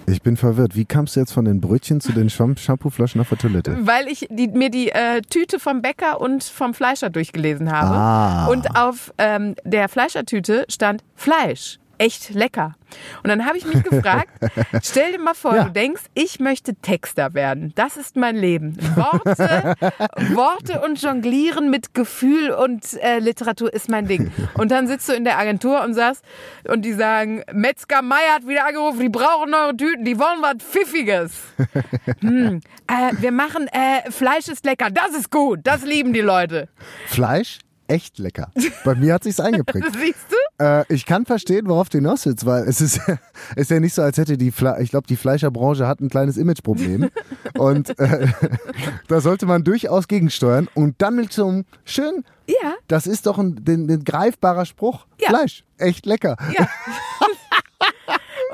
[0.08, 0.76] Ich bin verwirrt.
[0.76, 3.76] Wie kamst du jetzt von den Brötchen zu den Sham- Shampooflaschen auf der Toilette?
[3.82, 7.96] Weil ich die, mir die äh, Tüte vom Bäcker und vom Fleischer durchgelesen habe.
[7.96, 8.46] Ah.
[8.48, 11.80] Und auf ähm, der Fleischertüte stand Fleisch.
[11.98, 12.76] Echt lecker.
[13.24, 14.30] Und dann habe ich mich gefragt,
[14.84, 15.64] stell dir mal vor, Ja.
[15.66, 17.72] du denkst, ich möchte Texter werden.
[17.76, 18.78] Das ist mein Leben.
[18.96, 19.76] Worte,
[20.36, 24.32] Worte und Jonglieren mit Gefühl und äh, Literatur ist mein Ding.
[24.56, 26.24] Und dann sitzt du in der Agentur und sagst,
[26.68, 30.58] und die sagen, Metzger Meier hat wieder angerufen, die brauchen eure Tüten, die wollen was
[30.64, 31.34] Pfiffiges.
[32.22, 36.70] Hm, äh, wir machen, äh, Fleisch ist lecker, das ist gut, das lieben die Leute.
[37.08, 37.60] Fleisch?
[37.88, 38.52] Echt lecker.
[38.84, 39.88] Bei mir hat sich's eingeprägt.
[40.00, 40.36] Siehst du?
[40.60, 43.02] Äh, ich kann verstehen, worauf du hinaus willst, weil es ist,
[43.56, 46.38] ist ja nicht so, als hätte die, Fle ich glaube, die Fleischerbranche hat ein kleines
[46.38, 47.10] Imageproblem
[47.58, 48.28] und äh,
[49.08, 53.38] da sollte man durchaus gegensteuern und dann mit so einem schön, Ja, das ist doch
[53.38, 55.08] ein, ein, ein greifbarer Spruch.
[55.20, 55.30] Ja.
[55.30, 56.38] Fleisch, echt lecker.
[56.58, 56.70] ja.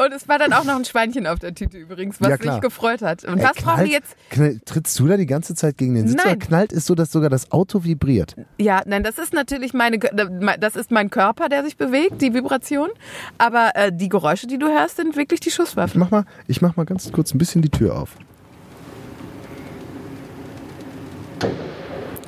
[0.04, 2.56] Und es war dann auch noch ein Schweinchen auf der Tüte übrigens, was Ja, klar.
[2.56, 3.24] sich gefreut hat.
[3.24, 4.16] Und Ey, was brauchen die jetzt?
[4.32, 6.38] Knall, trittst du da die ganze Zeit gegen den Sitz Nein.
[6.38, 8.36] oder knallt es so, dass sogar das Auto vibriert?
[8.58, 12.90] Ja, nein, das ist natürlich meine, das ist mein Körper, der sich bewegt, die Vibration.
[13.38, 16.00] Aber äh, die Geräusche, die du hörst, sind wirklich die Ich Schusswaffen.
[16.00, 18.16] mach mal, ich mach mal ganz kurz ein bisschen die Tür auf.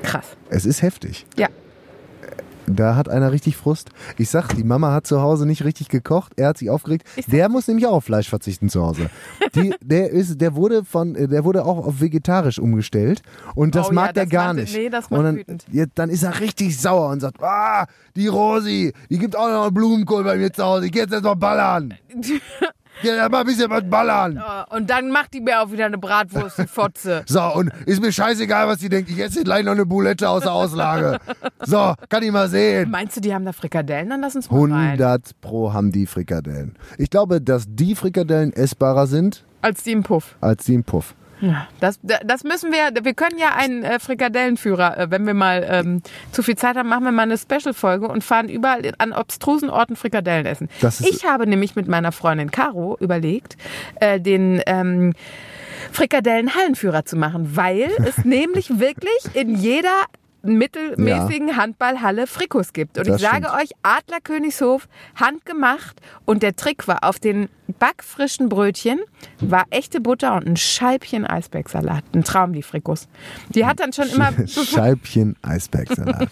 [0.03, 0.25] Krass.
[0.49, 1.25] Es ist heftig.
[1.37, 1.47] Ja.
[2.67, 3.89] Da hat einer richtig Frust.
[4.17, 6.31] Ich sag, die Mama hat zu Hause nicht richtig gekocht.
[6.37, 7.05] Er hat sich aufgeregt.
[7.27, 9.09] Der muss nämlich auch auf Fleisch verzichten zu Hause.
[9.55, 13.21] Die, der ist, der wurde von, der wurde auch auf vegetarisch umgestellt
[13.55, 14.75] und das Oh ja, mag der das gar macht- nicht.
[14.75, 15.65] nee, das macht und dann, wütend.
[15.71, 19.71] ja, dann ist er richtig sauer und sagt, ah, die Rosi, die gibt auch noch
[19.71, 20.85] Blumenkohl bei mir zu Hause.
[20.85, 21.93] Ich geh jetzt erst mal ballern.
[23.01, 24.41] Jetzt mal ein bisschen was ballern.
[24.69, 27.23] Und dann macht die mir auch wieder eine Bratwurst, die Fotze.
[27.27, 29.09] So, und ist mir scheißegal, was die denkt.
[29.09, 31.19] Ich esse gleich noch eine Boulette aus der Auslage.
[31.61, 32.89] So, kann ich mal sehen.
[32.91, 34.09] Meinst du, die haben da Frikadellen?
[34.09, 34.91] Dann lass uns mal rein.
[35.01, 36.75] 100 pro haben die Frikadellen.
[36.97, 40.35] Ich glaube, dass die Frikadellen essbarer sind Als die im Puff.
[40.41, 41.15] als die im Puff.
[41.43, 45.67] Ja, das, das müssen wir, wir können ja einen äh, Frikadellenführer, äh, wenn wir mal
[45.69, 46.01] ähm,
[46.31, 49.97] zu viel Zeit haben, machen wir mal eine Special-Folge und fahren überall an obstrusen Orten
[49.97, 50.69] Frikadellen essen.
[51.01, 53.57] Ich habe nämlich mit meiner Freundin Caro überlegt,
[53.95, 55.11] äh, den ähm,
[55.91, 60.05] Frikadellen-Hallenführer zu machen, weil es nämlich wirklich in jeder
[60.43, 62.97] mittelmäßigen Handballhalle Frikos gibt.
[62.97, 63.61] Und Das ich sage stimmt.
[63.61, 66.01] euch, Adler Königshof, handgemacht.
[66.25, 68.99] Und der Trick war, auf den backfrischen Brötchen
[69.39, 72.03] war echte Butter und ein Scheibchen Eisbergsalat.
[72.13, 73.07] Ein Traum, die Frikos.
[73.49, 76.27] Die hat dann schon immer, Scheibchen Eisbergsalat.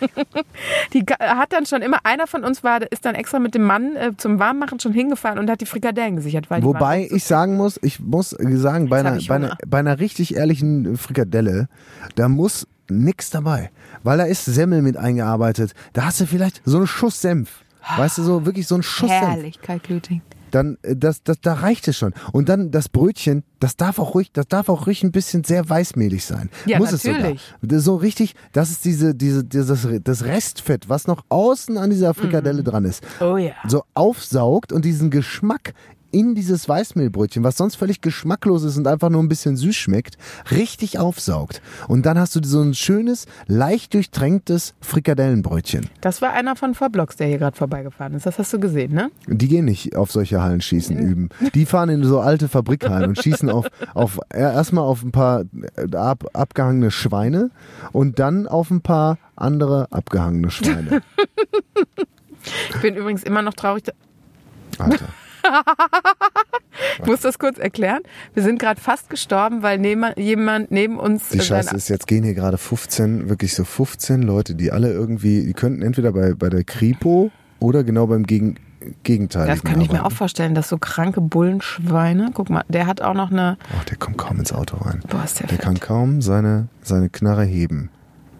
[0.94, 3.96] die hat dann schon immer, einer von uns war, ist dann extra mit dem Mann
[3.96, 6.50] äh, zum Warmmachen schon hingefahren und hat die Frikadellen gesichert.
[6.50, 10.98] Wobei ich sagen muss, ich muss sagen, bei einer, bei, einer, bei einer richtig ehrlichen
[10.98, 11.70] Frikadelle,
[12.16, 13.72] da muss nix dabei.
[14.04, 15.74] Weil da ist Semmel mit eingearbeitet.
[15.94, 17.64] Da hast du vielleicht so einen Schuss Senf.
[17.98, 19.22] Weißt du, so wirklich so einen Schuss Senf.
[19.28, 20.22] herrlich, Kalklüting.
[20.52, 22.14] dann äh, das, das, da reicht es schon.
[22.32, 25.68] Und dann das Brötchen, das darf auch ruhig, das darf auch ruhig ein bisschen sehr
[25.68, 26.50] weißmehlig sein.
[26.68, 27.42] Ja, Muss natürlich.
[27.62, 27.80] es sogar.
[27.80, 32.62] So richtig, das ist diese, diese, dieses, das Restfett, was noch außen an dieser Frikadelle
[32.64, 33.54] dran ist, Oh ja.
[33.68, 35.74] so aufsaugt und diesen Geschmack
[36.12, 40.18] in dieses Weißmehlbrötchen, was sonst völlig geschmacklos ist und einfach nur ein bisschen süß schmeckt,
[40.52, 41.62] richtig aufsaugt.
[41.88, 45.90] Und dann hast du so ein schönes, leicht durchtränktes Frikadellenbrötchen.
[46.02, 48.26] Das war einer von Vorblocks, der hier gerade vorbeigefahren ist.
[48.26, 49.12] Das hast du gesehen, ne?
[49.28, 51.30] Die gehen nicht auf solche Hallenschießen üben.
[51.54, 55.44] Die fahren in so alte Fabrikhallen und schießen auf, auf erstmal auf ein paar
[55.76, 57.52] äh, ab, abgehangene Schweine
[57.92, 61.02] und dann auf ein paar andere abgehangene Schweine.
[62.74, 63.84] Ich bin übrigens immer noch traurig.
[64.80, 65.06] Alter.
[67.02, 68.02] Ich muss das kurz erklären.
[68.34, 72.24] Wir sind gerade fast gestorben, weil neben, jemand neben uns Die Scheiße ist, jetzt gehen
[72.24, 76.50] hier gerade 15, wirklich so 15 Leute, die alle irgendwie, die könnten entweder bei, bei
[76.50, 78.56] der Kripo oder genau beim Gegen,
[79.04, 79.48] Gegenteil.
[79.48, 83.14] Das kann ich mir auch vorstellen, dass so kranke Bullenschweine, guck mal, der hat auch
[83.14, 85.02] noch eine, Oh, der kommt kaum ins Auto rein.
[85.08, 85.66] boah, ist der, Der fett.
[85.66, 87.90] kann kaum seine, seine Knarre heben.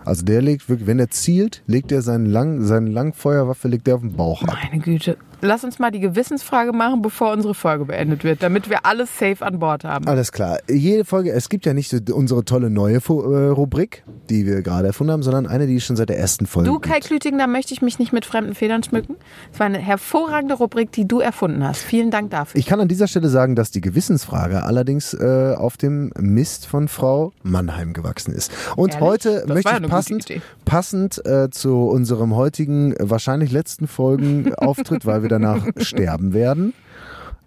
[0.04, 3.96] Also der legt wirklich, wenn er zielt, legt er seinen lang, seine Langfeuerwaffe legt er
[3.96, 4.58] auf den Bauch ab.
[4.64, 5.16] Meine Güte.
[5.42, 9.44] Lass uns mal die Gewissensfrage machen, bevor unsere Folge beendet wird, damit wir alles safe
[9.44, 10.08] an Bord haben.
[10.08, 10.60] Alles klar.
[10.70, 14.88] Jede Folge, es gibt ja nicht so unsere tolle neue äh, Rubrik, die wir gerade
[14.88, 16.78] erfunden haben, sondern eine, die schon seit der ersten Folge Du.
[16.80, 19.16] Kai Klüting, da möchte ich mich nicht mit fremden Federn schmücken.
[19.52, 21.82] Es war eine hervorragende Rubrik, die du erfunden hast.
[21.82, 22.60] Vielen Dank dafür.
[22.60, 26.88] Ich kann an dieser Stelle sagen, dass die Gewissensfrage allerdings äh, auf dem Mist von
[26.88, 28.52] Frau Mannheim gewachsen ist.
[28.76, 29.08] Und Ehrlich?
[29.08, 35.31] heute Das möchte ich passend, passend äh, zu unserem heutigen, wahrscheinlich letzten Folgenauftritt, weil wir
[35.32, 36.74] danach sterben werden,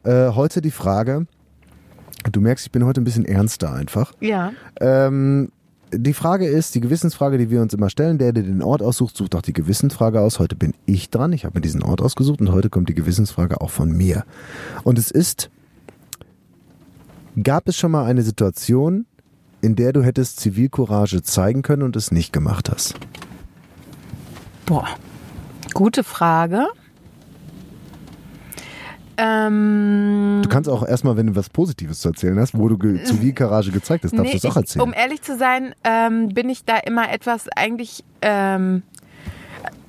[0.04, 1.26] äh, heute die Frage,
[2.30, 4.12] du merkst, ich bin heute ein bisschen ernster einfach.
[4.20, 4.52] ja.
[4.80, 5.50] Ähm,
[5.96, 9.16] die Frage ist, die Gewissensfrage, die wir uns immer stellen, der, der den Ort aussucht,
[9.16, 10.38] sucht auch die Gewissensfrage aus.
[10.38, 13.60] Heute bin ich dran, ich habe mir diesen Ort ausgesucht und heute kommt die Gewissensfrage
[13.60, 14.24] auch von mir.
[14.82, 15.50] Und es ist,
[17.40, 19.06] gab es schon mal eine Situation,
[19.60, 22.94] in der du hättest Zivilcourage zeigen können und es nicht gemacht hast?
[24.66, 24.86] Boah.
[25.72, 26.66] Gute Frage.
[29.16, 33.02] Ähm, Du kannst auch erstmal, wenn du was Positives zu erzählen hast, wo du ge
[33.04, 34.82] Zivilcourage gezeigt hast, darfst du es auch ich, erzählen.
[34.82, 38.04] um ehrlich zu sein, ähm, bin ich da immer etwas eigentlich.
[38.22, 38.82] Ähm,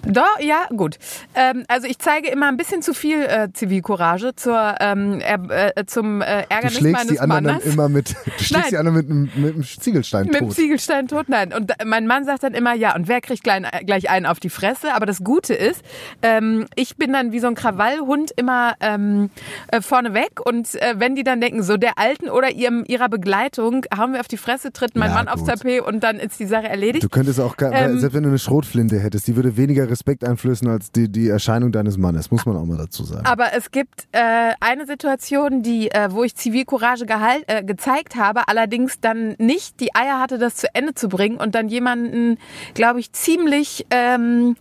[0.07, 0.97] doch, ja, gut.
[1.35, 6.21] Ähm, also ich zeige immer ein bisschen zu viel äh, Zivilcourage zur, ähm, äh, zum
[6.21, 7.63] äh, du Ärgernis schlägst meines die anderen Mannes.
[7.63, 8.63] dann immer mit, du schlägst Nein.
[8.69, 10.53] die anderen mit, einem- mit einem Ziegelstein Mit dem tot.
[10.55, 11.53] Ziegelstein tot, nein.
[11.53, 14.49] Und mein Mann sagt dann immer, ja, und wer kriegt gleich, gleich einen auf die
[14.49, 14.93] Fresse?
[14.93, 15.81] Aber das Gute ist,
[16.21, 19.29] ähm, ich bin dann wie so ein Krawallhund immer ähm,
[19.71, 20.39] äh, vorne weg.
[20.45, 24.19] Und äh, wenn die dann denken, so der Alten oder ihrem, ihrer Begleitung hauen wir
[24.19, 25.49] auf die Fresse, tritt mein Ja, Mann aufs gut.
[25.49, 27.03] Tapet und dann ist die Sache erledigt.
[27.03, 30.25] Du könntest auch, gar- Ähm, selbst wenn du eine Schrotflinte hättest, die würde weniger Respekt
[30.25, 33.25] einflößen als die, die Erscheinung deines Mannes, muss man auch mal dazu sagen.
[33.25, 38.49] Aber es gibt äh, eine Situation, die, äh, wo ich Zivilcourage gehalt, äh, gezeigt habe,
[38.49, 42.37] allerdings dann nicht die Eier hatte, das zu Ende zu bringen und dann jemanden,
[42.73, 44.57] glaube ich, ziemlich ähm,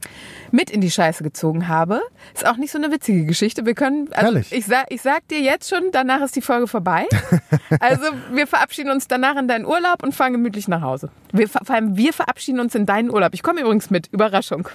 [0.52, 2.00] mit in die Scheiße gezogen habe.
[2.32, 3.66] Ist auch nicht so eine witzige Geschichte.
[3.66, 4.52] Wir können, also Herrlich.
[4.52, 7.08] ich sag, ich sag dir jetzt schon, danach ist die Folge vorbei.
[7.80, 11.10] also wir verabschieden uns danach in deinen Urlaub und fahren gemütlich nach Hause.
[11.32, 13.34] Wir, vor allem wir verabschieden uns in deinen Urlaub.
[13.34, 14.06] Ich komme übrigens mit.
[14.12, 14.68] Überraschung.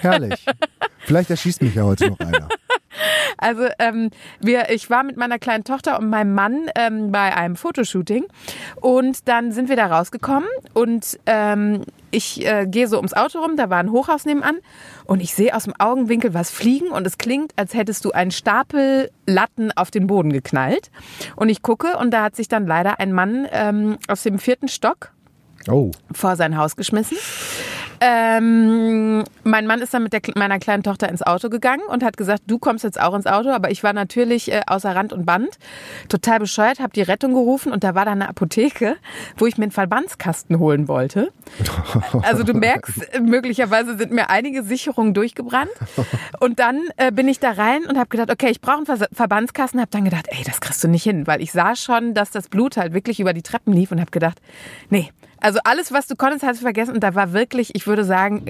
[0.00, 0.44] Herrlich.
[1.00, 2.48] Vielleicht erschießt mich ja heute noch einer.
[3.38, 7.54] Also ähm, wir, ich war mit meiner kleinen Tochter und meinem Mann ähm, bei einem
[7.56, 8.24] Fotoshooting
[8.76, 13.56] und dann sind wir da rausgekommen und ähm, ich äh, gehe so ums Auto rum,
[13.56, 14.56] da war ein Hochhaus nebenan
[15.04, 18.30] und ich sehe aus dem Augenwinkel was fliegen und es klingt, als hättest du einen
[18.30, 20.90] Stapel Latten auf den Boden geknallt
[21.36, 24.68] und ich gucke und da hat sich dann leider ein Mann ähm, aus dem vierten
[24.68, 25.12] Stock
[25.68, 25.90] Oh.
[26.12, 27.18] vor sein Haus geschmissen.
[28.00, 32.16] Ähm, mein Mann ist dann mit der, meiner kleinen Tochter ins Auto gegangen und hat
[32.16, 35.24] gesagt, du kommst jetzt auch ins Auto, aber ich war natürlich äh, außer Rand und
[35.24, 35.58] Band,
[36.08, 38.96] total bescheuert, habe die Rettung gerufen und da war da eine Apotheke,
[39.36, 41.32] wo ich mir einen Verbandskasten holen wollte.
[42.22, 45.70] Also du merkst, möglicherweise sind mir einige Sicherungen durchgebrannt.
[46.40, 49.00] Und dann äh, bin ich da rein und habe gedacht, okay, ich brauche einen Vers
[49.12, 52.30] Verbandskasten, habe dann gedacht, ey, das kriegst du nicht hin, weil ich sah schon, dass
[52.30, 54.40] das Blut halt wirklich über die Treppen lief und habe gedacht,
[54.90, 55.10] nee,
[55.46, 56.92] also alles, was du konntest, hast du vergessen.
[56.92, 58.46] Und da war wirklich, ich würde sagen,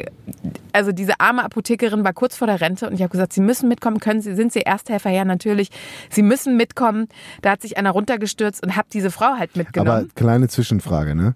[0.72, 3.68] also diese arme Apothekerin war kurz vor der Rente und ich habe gesagt, Sie müssen
[3.68, 5.11] mitkommen, können Sie, sind Sie Ersthelfer?
[5.11, 5.68] Ja, natürlich.
[6.09, 7.09] Sie müssen mitkommen.
[7.42, 10.11] Da hat sich einer runtergestürzt und habe diese Frau halt Aber mitgenommen.
[10.14, 11.35] kleine Zwischenfrage, ne?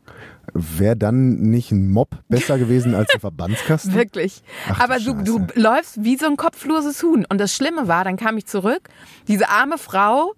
[0.55, 3.93] Wäre dann nicht ein Mob besser gewesen als ein Verbandskasten?
[3.93, 4.43] Wirklich.
[4.67, 7.27] Ach Aber du, du läufst wie so ein kopfloses Huhn.
[7.29, 8.89] Und das Schlimme war, dann kam ich zurück,
[9.29, 10.33] diese arme Frau,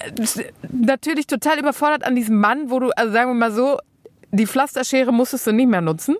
[0.00, 3.78] äh, natürlich total überfordert an diesem Mann, wo du, also sagen wir mal so,
[4.32, 6.16] die Pflasterschere musstest du nicht mehr nutzen.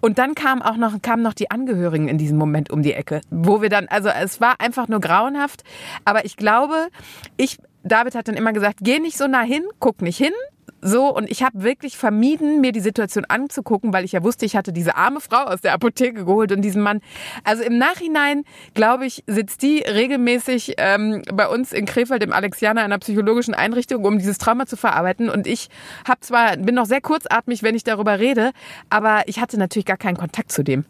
[0.00, 3.20] Und dann kam auch noch, kamen noch die Angehörigen in diesem Moment um die Ecke,
[3.30, 5.64] wo wir dann, also es war einfach nur grauenhaft.
[6.04, 6.88] Aber ich glaube,
[7.36, 10.32] ich, David hat dann immer gesagt, geh nicht so nah hin, guck nicht hin.
[10.80, 14.56] So, und ich habe wirklich vermieden, mir die Situation anzugucken, weil ich ja wusste, ich
[14.56, 17.00] hatte diese arme Frau aus der Apotheke geholt und diesen Mann.
[17.42, 22.82] Also im Nachhinein, glaube ich, sitzt die regelmäßig ähm, bei uns in Krefeld im Alexianer
[22.82, 25.28] einer psychologischen Einrichtung, um dieses Trauma zu verarbeiten.
[25.28, 25.68] Und ich
[26.06, 28.52] habe zwar, bin noch sehr kurzatmig, wenn ich darüber rede,
[28.88, 30.84] aber ich hatte natürlich gar keinen Kontakt zu dem.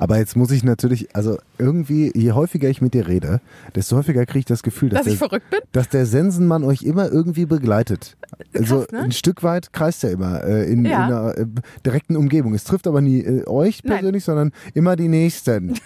[0.00, 3.40] Aber jetzt muss ich natürlich, also irgendwie, je häufiger ich mit dir rede,
[3.74, 5.60] desto häufiger kriege ich das Gefühl, dass, Dass ich der, verrückt bin?
[5.72, 8.16] dass der Sensenmann euch immer irgendwie begleitet.
[8.54, 9.00] also ne?
[9.00, 10.90] ein Stück weit kreist er immer äh, in, Ja.
[11.08, 11.46] in einer äh,
[11.84, 12.54] direkten Umgebung.
[12.54, 13.94] Es trifft aber nie äh, euch Nein.
[13.98, 15.74] persönlich, sondern immer die Nächsten.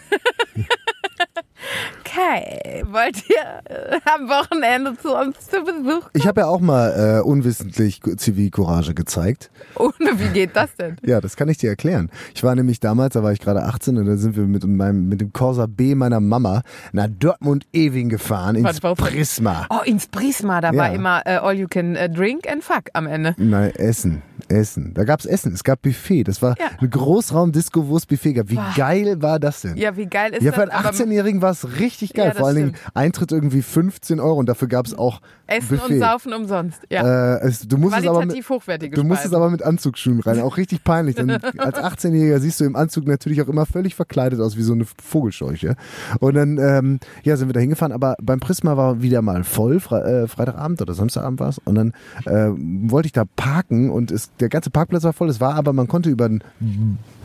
[2.15, 3.37] Kai, wollt ihr
[3.75, 6.11] äh, am Wochenende zu uns zu Besuch?
[6.13, 9.51] Ich habe ja auch mal äh, unwissentlich Zivilcourage gezeigt.
[9.77, 10.97] Und wie geht das denn?
[11.03, 12.11] Ja, das kann ich dir erklären.
[12.35, 15.09] Ich war nämlich damals, da war ich gerade 18 und da sind wir mit meinem
[15.09, 18.95] mit dem Corsa B meiner Mama nach Dortmund Ewing gefahren ins denn?
[18.95, 19.67] Prisma.
[19.71, 20.77] Oh, ins Prisma, da Ja.
[20.79, 23.35] war immer äh, all you can äh, drink and fuck am Ende.
[23.39, 24.93] Nein, Essen, Essen.
[24.93, 26.25] Da gab's Essen, es gab Buffet.
[26.25, 26.67] Das war Ja.
[26.81, 28.51] ein Großraum-Disco, wo es Buffet gab.
[28.51, 29.77] Wie geil war das denn?
[29.79, 30.57] Ja, wie geil ist Ja, das?
[30.57, 32.29] für einen Aber 18-Jährigen war es richtig geil.
[32.29, 32.97] Ja, Vor allen Dingen stimmt.
[32.97, 35.95] Eintritt irgendwie 15 Euro und dafür gab's auch Essen Buffet.
[35.95, 36.83] und Saufen umsonst.
[36.91, 37.37] Ja.
[37.37, 39.37] Äh, es, du musstest aber mit, Qualitativ hochwertige Du musstest Speisen.
[39.37, 41.17] aber mit Anzugsschuhen rein, auch richtig peinlich.
[41.17, 44.73] Denn als 18-Jähriger siehst du im Anzug natürlich auch immer völlig verkleidet aus, wie so
[44.73, 45.77] eine Vogelscheuche.
[46.21, 49.81] Und dann ähm, ja, sind wir da hingefahren, aber beim Prisma war wieder mal voll,
[49.81, 51.59] Fre äh, Freitagabend oder Samstagabend war es.
[51.59, 51.93] Und dann
[52.25, 52.51] äh,
[52.91, 55.29] wollte ich da parken und es, der ganze Parkplatz war voll.
[55.29, 56.43] Es war aber, man konnte über den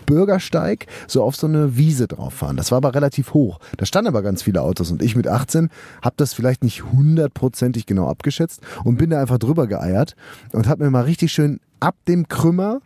[0.08, 2.58] Bürgersteig so auf so eine Wiese drauf fahren.
[2.58, 3.60] Das war aber relativ hoch.
[3.78, 5.70] Da standen aber ganz viele Autos und ich mit 18
[6.02, 10.16] habe das vielleicht nicht hundertprozentig genau abgeschätzt und bin da einfach drüber geeiert
[10.54, 12.80] und habe mir mal richtig schön ab dem Krümmer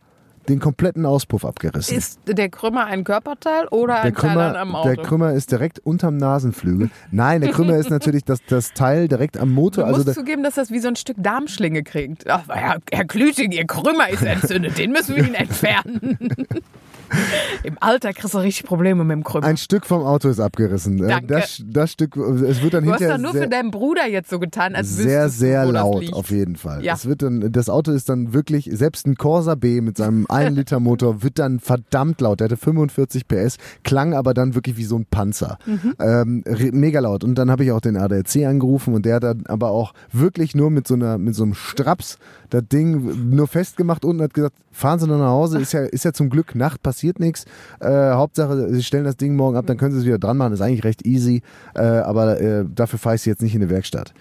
[0.49, 1.95] den kompletten Auspuff abgerissen.
[1.95, 4.87] Ist der Krümmer ein Körperteil oder der ein Teil Krümmer, am Auto?
[4.89, 6.89] der Krümmer ist direkt unterm Nasenflügel.
[7.11, 9.85] Nein, der Krümmer ist natürlich das, das Teil direkt am Du Motor.
[9.85, 12.27] musst Also der, zugeben, dass das wie so ein Stück Darmschlinge kriegt.
[12.29, 16.17] Ach, Herr, Herr Klüting, Ihr Krümmer ist entzündet, den müssen wir Ihnen entfernen.
[17.63, 19.47] Im Alter kriegst du richtig Probleme mit dem Krümmer.
[19.47, 21.03] ein Stück vom Auto ist abgerissen.
[21.03, 21.27] Äh, Danke.
[21.27, 24.07] Das, das Stück, es wird dann du hast hinterher doch nur sehr, für deinen Bruder
[24.07, 26.83] jetzt so getan, als sehr, du, sehr laut, auf jeden Fall.
[26.83, 26.93] Ja.
[26.93, 31.23] Es wird dann, das Auto ist dann wirklich, selbst ein Corsa B mit seinem 1-Liter-Motor
[31.23, 32.39] wird dann verdammt laut.
[32.39, 35.57] Der hatte 45 PS, klang aber dann wirklich wie so ein Panzer.
[35.65, 35.95] Mhm.
[35.99, 37.23] Ähm, mega laut.
[37.23, 40.55] Und dann habe ich auch den ADAC angerufen und der hat dann aber auch wirklich
[40.55, 42.17] nur mit so einer, mit so einem Straps
[42.49, 46.05] das Ding nur festgemacht und hat gesagt, fahren Sie noch nach Hause, ist ja, ist
[46.05, 47.45] ja zum Glück Nacht, passiert nichts.
[47.79, 50.53] Äh, Hauptsache, Sie stellen das Ding morgen ab, dann können Sie es wieder dran machen,
[50.53, 51.41] ist eigentlich recht easy,
[51.75, 54.13] äh, aber äh, dafür fahre ich Sie jetzt nicht in die Werkstatt.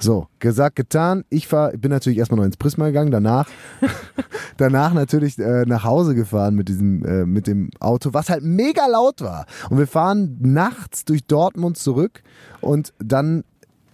[0.00, 1.24] So, gesagt, getan.
[1.28, 3.48] Ich fahr, bin natürlich erstmal noch ins Prisma gegangen, danach,
[4.56, 8.86] danach natürlich äh, nach Hause gefahren mit diesem, äh, mit dem Auto, was halt mega
[8.86, 9.46] laut war.
[9.70, 12.22] Und wir fahren nachts durch Dortmund zurück
[12.60, 13.42] und dann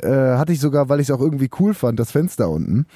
[0.04, 2.86] äh, hatte ich sogar, weil ich es auch irgendwie cool fand, das Fenster unten.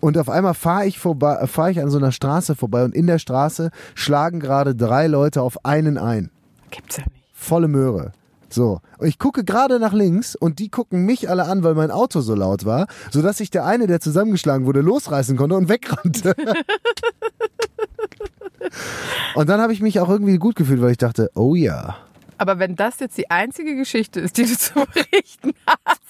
[0.00, 2.94] Und auf einmal fahre ich vorbei, äh, fahre ich an so einer Straße vorbei und
[2.94, 6.30] in der Straße schlagen gerade drei Leute auf einen ein.
[6.70, 7.24] Gibt's ja nicht.
[7.32, 8.12] Volle Möhre.
[8.52, 8.80] So.
[8.98, 12.20] Und ich gucke gerade nach links und die gucken mich alle an, weil mein Auto
[12.20, 16.34] so laut war, sodass sich der eine, der zusammengeschlagen wurde, losreißen konnte und wegrannte.
[19.34, 21.96] und dann habe ich mich auch irgendwie gut gefühlt, weil ich dachte, oh ja.
[22.38, 26.00] Aber wenn das jetzt die einzige Geschichte ist, die du zu berichten hast.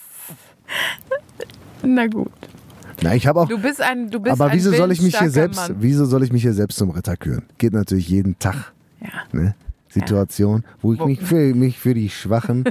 [1.83, 2.31] Na gut.
[3.03, 3.49] Na, ich habe auch.
[3.49, 5.77] Du bist ein, du bist Aber ein wieso soll ich mich hier selbst, Mann.
[5.81, 7.45] wieso soll ich mich hier selbst zum Ritter küren?
[7.59, 8.73] Geht natürlich jeden Tag.
[9.01, 9.09] Ja.
[9.33, 9.55] Ne?
[9.89, 12.64] Situation, wo ich mich für, mich für die Schwachen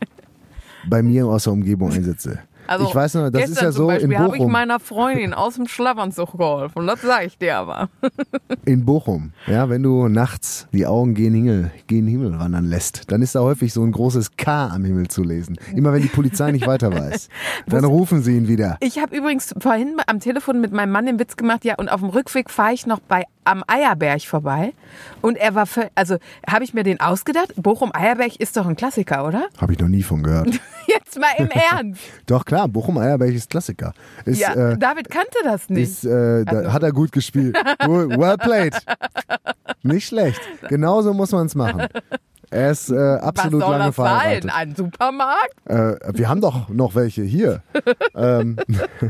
[0.88, 2.40] bei mir aus der Umgebung einsetze.
[2.66, 4.52] Also ich weiß noch, das ist ja so in Beispiel habe ich Bochum.
[4.52, 6.86] meiner Freundin aus dem Schlafanzug geholfen.
[6.86, 7.88] Das sage ich dir aber.
[8.64, 13.22] In Bochum, ja, wenn du nachts die Augen gen Himmel, gen Himmel wandern lässt, dann
[13.22, 15.56] ist da häufig so ein großes K am Himmel zu lesen.
[15.74, 17.28] Immer wenn die Polizei nicht weiter weiß.
[17.66, 18.76] Dann rufen sie ihn wieder.
[18.80, 22.00] Ich habe übrigens vorhin am Telefon mit meinem Mann den Witz gemacht, ja, und auf
[22.00, 24.72] dem Rückweg fahre ich noch bei am Eierberg vorbei.
[25.22, 26.16] Und er war, völ- also
[26.48, 27.52] habe ich mir den ausgedacht.
[27.56, 29.46] Bochum-Eierberg ist doch ein Klassiker, oder?
[29.60, 30.48] Habe ich noch nie von gehört.
[30.86, 32.00] Jetzt mal im Ernst.
[32.26, 33.92] Doch klar, Bochum Eierberg ist Klassiker.
[34.24, 35.82] Ist, Ja, äh, David kannte das nicht.
[35.90, 37.56] ist, äh, da Also- hat er gut gespielt.
[37.80, 38.74] Well well played.
[39.82, 40.40] Nicht schlecht.
[40.68, 41.86] Genauso muss man es machen.
[42.50, 44.06] Er ist äh, Was absolut soll lange das sein?
[44.06, 44.50] verheiratet.
[44.54, 45.54] Ein Supermarkt?
[45.64, 47.62] Äh, wir haben doch noch welche hier.
[48.16, 48.56] ähm,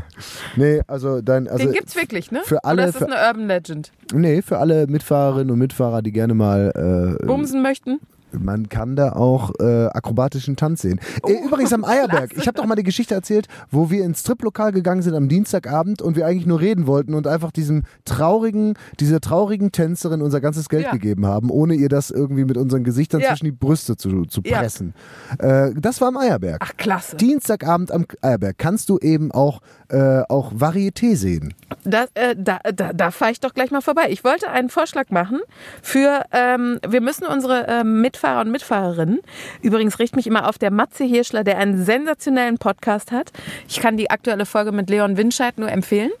[0.55, 2.41] nee, also dein, also Den gibt's wirklich, ne?
[2.45, 3.91] für alle- Oder ist das eine Urban Legend?
[4.13, 7.99] nee, für alle Mitfahrerinnen und Mitfahrer, die gerne mal äh, Bumsen möchten?
[8.39, 10.99] Man kann da auch äh, akrobatischen Tanz sehen.
[11.25, 12.31] Äh, Übrigens am Eierberg.
[12.35, 16.01] Ich habe doch mal die Geschichte erzählt, wo wir ins Striplokal gegangen sind am Dienstagabend
[16.01, 20.69] und wir eigentlich nur reden wollten und einfach diesem traurigen, dieser traurigen Tänzerin unser ganzes
[20.69, 20.91] Geld Ja.
[20.91, 23.29] gegeben haben, ohne ihr das irgendwie mit unseren Gesichtern Ja.
[23.29, 24.59] zwischen die Brüste zu, zu Ja.
[24.59, 24.93] pressen.
[25.39, 26.57] Äh, das war am Eierberg.
[26.61, 27.15] Ach, klasse.
[27.17, 31.53] Dienstagabend am Eierberg kannst du eben auch, äh, auch Varieté sehen.
[31.83, 34.07] Das, äh, da da, da fahre ich doch gleich mal vorbei.
[34.09, 35.39] Ich wollte einen Vorschlag machen
[35.81, 39.19] für, ähm, wir müssen unsere ähm, Mitfahrer und Mitfahrerinnen,
[39.61, 43.31] übrigens richte mich immer auf der Matze Hirschler, der einen sensationellen Podcast hat.
[43.67, 46.11] Ich kann die aktuelle Folge mit Leon Winscheid nur empfehlen,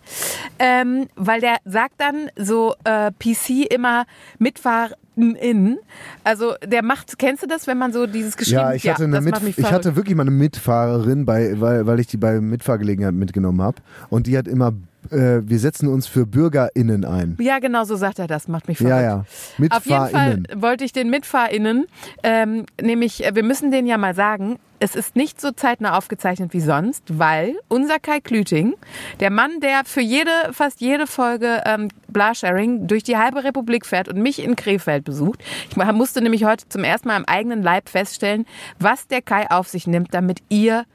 [0.59, 4.05] ähm, weil der sagt dann so äh, PC immer
[4.39, 5.79] MitfahrerInnen.
[6.23, 9.17] Also der macht, kennst du das, wenn man so dieses geschrieben Ja, ich hatte, eine
[9.17, 12.17] das Mit macht mich ich hatte wirklich mal eine Mitfahrerin, bei, weil, weil ich die
[12.17, 13.77] bei Mitfahrgelegenheit mitgenommen habe.
[14.09, 14.73] Und die hat immer
[15.11, 17.37] äh, wir setzen uns für BürgerInnen ein.
[17.39, 18.95] Ja, genau so sagt er das, macht mich verrückt.
[18.95, 19.25] Ja, ja.
[19.69, 20.61] Auf jeden Fall MitfahrInnen.
[20.61, 21.85] wollte ich den MitfahrInnen,
[22.23, 26.53] ähm, nämlich, äh, wir müssen denen ja mal sagen, es ist nicht so zeitnah aufgezeichnet
[26.53, 28.75] wie sonst, weil unser Kai Klüting,
[29.19, 34.07] der Mann, der für jede, fast jede Folge ähm, Blasharing durch die halbe Republik fährt
[34.07, 37.89] und mich in Krefeld besucht, ich musste nämlich heute zum ersten Mal im eigenen Leib
[37.89, 38.45] feststellen,
[38.79, 40.85] was der Kai auf sich nimmt, damit ihr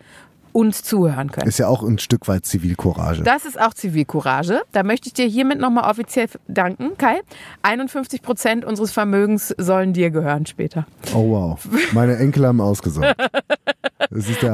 [0.52, 1.46] uns zuhören könnt.
[1.46, 3.22] Ist ja auch ein Stück weit Zivilcourage.
[3.22, 4.62] Das ist auch Zivilcourage.
[4.72, 7.20] Da möchte ich dir hiermit nochmal offiziell danken, Kai.
[7.62, 10.86] 51 Prozent unseres Vermögens sollen dir gehören später.
[11.14, 11.68] Oh wow.
[11.92, 13.16] Meine Enkel haben ausgesorgt.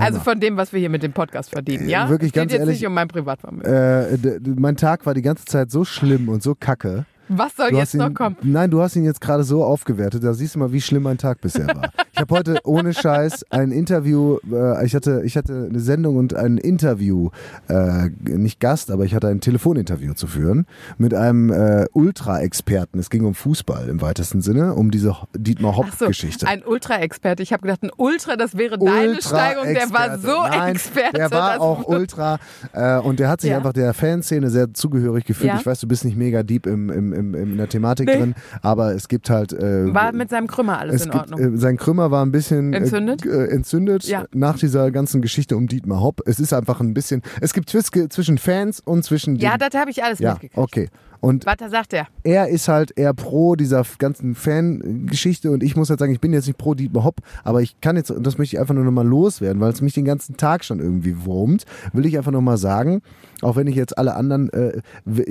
[0.01, 2.07] Also von dem, was wir hier mit dem Podcast verdienen, ja?
[2.07, 3.65] Äh, wirklich Es geht ganz jetzt ehrlich, nicht um mein Privatvermögen.
[3.73, 7.07] äh, mein Tag war die ganze Zeit so schlimm und so kacke.
[7.29, 8.37] was soll Du jetzt ihn, noch kommen?
[8.43, 10.23] Nein, du hast ihn jetzt gerade so aufgewertet.
[10.23, 11.91] Da siehst du mal, wie schlimm mein Tag bisher war.
[12.19, 16.35] Ich habe heute ohne Scheiß ein Interview, äh, ich, hatte, ich hatte eine Sendung und
[16.35, 17.31] ein Interview,
[17.69, 20.67] äh, nicht Gast, aber ich hatte ein Telefoninterview zu führen
[20.97, 22.99] mit einem äh, Ultra-Experten.
[22.99, 26.49] Es ging um Fußball im weitesten Sinne, um diese Dietmar Ach so, Hopp-Geschichte.
[26.49, 27.45] ein Ultra-Experte.
[27.45, 29.67] Ich habe gedacht, ein Ultra, das wäre deine Steigung.
[29.73, 31.13] Der war so Nein, Experte.
[31.13, 32.39] Der war auch Ultra
[32.73, 33.59] äh, und der hat sich Ja.
[33.59, 35.53] einfach der Fanszene sehr zugehörig gefühlt.
[35.53, 35.59] Ja.
[35.61, 38.19] Ich weiß, du bist nicht mega deep im, im, im, in der Thematik Nee.
[38.19, 39.53] drin, aber es gibt halt.
[39.53, 41.55] Äh, War mit seinem Krümmer alles es in gibt, Ordnung.
[41.55, 43.25] äh, sein Krümmer war ein bisschen Entzündet?
[43.25, 44.25] Äh, äh, entzündet Ja.
[44.33, 46.21] nach dieser ganzen Geschichte um Dietmar Hopp.
[46.27, 47.23] Es ist einfach ein bisschen.
[47.41, 49.37] Es gibt Twist zwischen Fans und zwischen.
[49.37, 50.59] ja, das habe ich alles ja, mitgekriegt.
[50.59, 50.89] okay.
[51.21, 52.07] Und Was sagt er?
[52.23, 56.33] er ist halt eher pro dieser ganzen Fangeschichte und ich muss halt sagen, ich bin
[56.33, 58.85] jetzt nicht pro Dietmar Hopp, aber ich kann jetzt, und das möchte ich einfach nur
[58.85, 62.57] nochmal loswerden, weil es mich den ganzen Tag schon irgendwie wurmt, will ich einfach nochmal
[62.57, 63.03] sagen,
[63.43, 64.81] auch wenn ich jetzt alle anderen, äh,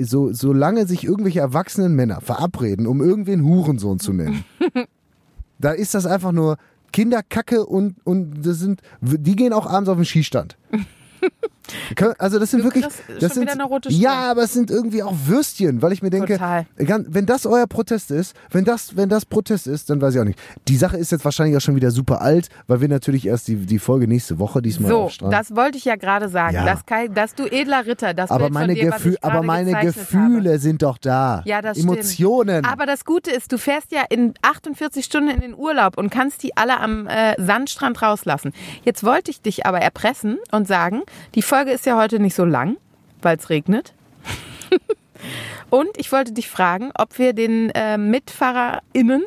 [0.04, 4.44] so, solange sich irgendwelche erwachsenen Männer verabreden, um irgendwen Hurensohn zu nennen,
[5.58, 6.56] da ist das einfach nur
[6.92, 10.56] Kinderkacke und, und das sind, die gehen auch abends auf den Skistand.
[12.18, 14.02] Also das sind wirklich, schon das sind, wieder eine rote Stirn.
[14.02, 16.66] ja, aber es sind irgendwie auch Würstchen, weil ich mir denke, Total.
[16.76, 20.24] Wenn das euer Protest ist, wenn das, wenn das Protest ist, dann weiß ich auch
[20.24, 20.38] nicht.
[20.68, 23.56] Die Sache ist jetzt wahrscheinlich auch schon wieder super alt, weil wir natürlich erst die,
[23.56, 26.54] die Folge nächste Woche diesmal So, das wollte ich ja gerade sagen.
[26.54, 26.64] Ja.
[26.64, 26.80] Dass,
[27.12, 30.58] dass du edler Ritter, das aber Bild meine, dir, gerade aber meine Gefühle Habe.
[30.58, 31.42] sind doch da.
[31.44, 32.64] Ja, das Emotionen.
[32.64, 32.72] Stimmt.
[32.72, 36.42] Aber das Gute ist, du fährst ja in 48 Stunden in den Urlaub und kannst
[36.42, 38.52] die alle am äh, Sandstrand rauslassen.
[38.84, 41.02] Jetzt wollte ich dich aber erpressen und sagen,
[41.34, 42.76] die Folge ist ja heute nicht so lang,
[43.22, 43.94] weil es regnet.
[45.70, 49.24] und ich wollte dich fragen, ob wir den äh, MitfahrerInnen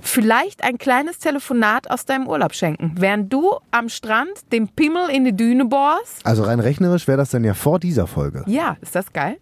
[0.00, 2.94] vielleicht ein kleines Telefonat aus deinem Urlaub schenken.
[2.96, 6.24] Während du am Strand den Pimmel in die Düne bohrst.
[6.24, 8.44] also rein rechnerisch wäre das dann ja vor dieser Folge.
[8.46, 9.38] Ja, ist das geil?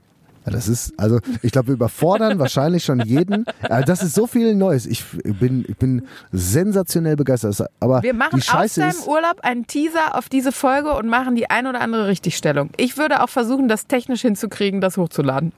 [0.49, 3.45] Ja, Das ist, also ich glaube, wir überfordern wahrscheinlich schon jeden.
[3.69, 4.87] Ja, Das ist so viel Neues.
[4.87, 7.63] Ich bin, ich bin sensationell begeistert.
[7.81, 11.09] Aber Wir machen die aus Scheiße deinem ist, Urlaub einen Teaser auf diese Folge und
[11.09, 12.71] machen die ein oder andere Richtigstellung.
[12.77, 15.53] Ich würde auch versuchen, das technisch hinzukriegen, das hochzuladen.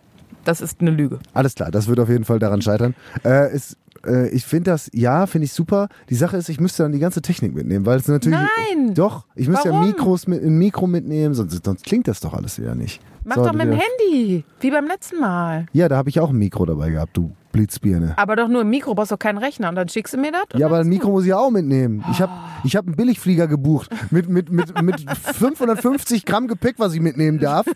[0.45, 1.19] Das ist eine Lüge.
[1.35, 2.95] Alles klar, das wird auf jeden Fall daran scheitern.
[3.25, 3.77] Äh, es,
[4.07, 5.89] äh, ich finde das, ja, finde ich super.
[6.09, 8.39] Die Sache ist, ich müsste dann die ganze Technik mitnehmen, weil es natürlich.
[8.39, 8.95] Nein!
[8.95, 9.87] Doch, ich müsste ja Warum?
[9.87, 13.01] Mikros mit, ein Mikro mitnehmen, sonst, sonst klingt das doch alles wieder nicht.
[13.25, 15.67] Mach So, doch mit dem Handy, wie beim letzten Mal.
[15.73, 18.15] Ja, da habe ich auch ein Mikro dabei gehabt, du Blitzbirne.
[18.17, 19.69] Aber doch nur im Mikro, brauchst doch keinen Rechner.
[19.69, 20.45] Und dann schickst du mir das?
[20.59, 22.05] Ja, aber ein Mikro muss ich auch mitnehmen.
[22.11, 22.33] Ich habe
[22.65, 27.39] ich hab einen Billigflieger gebucht mit, mit, mit, mit 550 Gramm Gepäck, was ich mitnehmen
[27.39, 27.67] darf.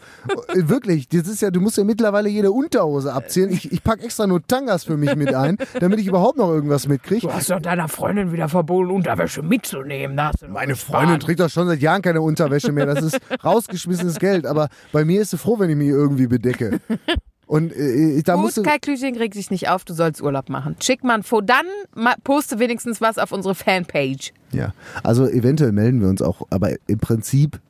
[0.55, 3.51] Wirklich, das ist ja, du musst ja mittlerweile jede Unterhose abzählen.
[3.51, 6.87] Ich, ich pack extra nur Tangas für mich mit ein, damit ich überhaupt noch irgendwas
[6.89, 7.27] mitkriege.
[7.27, 10.17] Du hast doch deiner Freundin wieder verboten, Unterwäsche mitzunehmen.
[10.17, 11.03] Da hast du doch Meine gespart.
[11.03, 12.87] Freundin trägt doch schon seit Jahren keine Unterwäsche mehr.
[12.87, 14.47] Das ist rausgeschmissenes Geld.
[14.47, 16.81] Aber bei mir ist sie froh, wenn ich mich irgendwie bedecke.
[17.47, 18.71] Und äh, da musst Gut, du.
[18.71, 20.77] Kai Klüching reg dich nicht auf, du sollst Urlaub machen.
[20.81, 21.67] Schick mal ein Foto, dann
[22.23, 24.33] poste wenigstens was auf unsere Fanpage.
[24.53, 24.73] Ja,
[25.03, 27.61] also eventuell melden wir uns auch, aber im Prinzip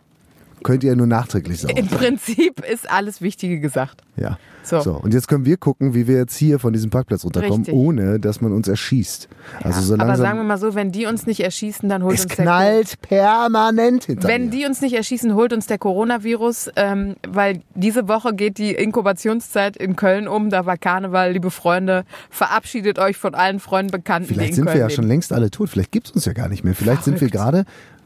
[0.64, 1.76] könnt ihr nur nachträglich saugen.
[1.76, 4.02] Im Prinzip ist alles Wichtige gesagt.
[4.16, 4.38] Ja.
[4.64, 4.80] So.
[4.80, 4.92] So.
[4.94, 7.74] und jetzt können wir gucken, wie wir jetzt hier von diesem Parkplatz runterkommen, Richtig.
[7.74, 9.28] ohne dass man uns erschießt.
[9.62, 10.46] Also so Aber sagen wir langsam.
[10.46, 14.26] mal so, wenn die uns nicht erschießen, dann holt Es uns der knallt permanent hinter
[14.26, 14.50] Wenn mir.
[14.52, 19.76] die uns nicht erschießen, holt uns der Coronavirus, ähm, weil diese Woche geht die Inkubationszeit
[19.76, 20.48] in Köln um.
[20.48, 22.04] Da war Karneval, liebe Freunde.
[22.30, 24.96] Verabschiedet euch von allen Freunden, Bekannten, Vielleicht in sind Köln wir ja leben.
[24.96, 25.68] schon längst alle tot.
[25.68, 26.74] Vielleicht gibt es uns ja gar nicht mehr.
[26.74, 27.34] Vielleicht sind wir Verrückt.
[27.34, 27.64] gerade.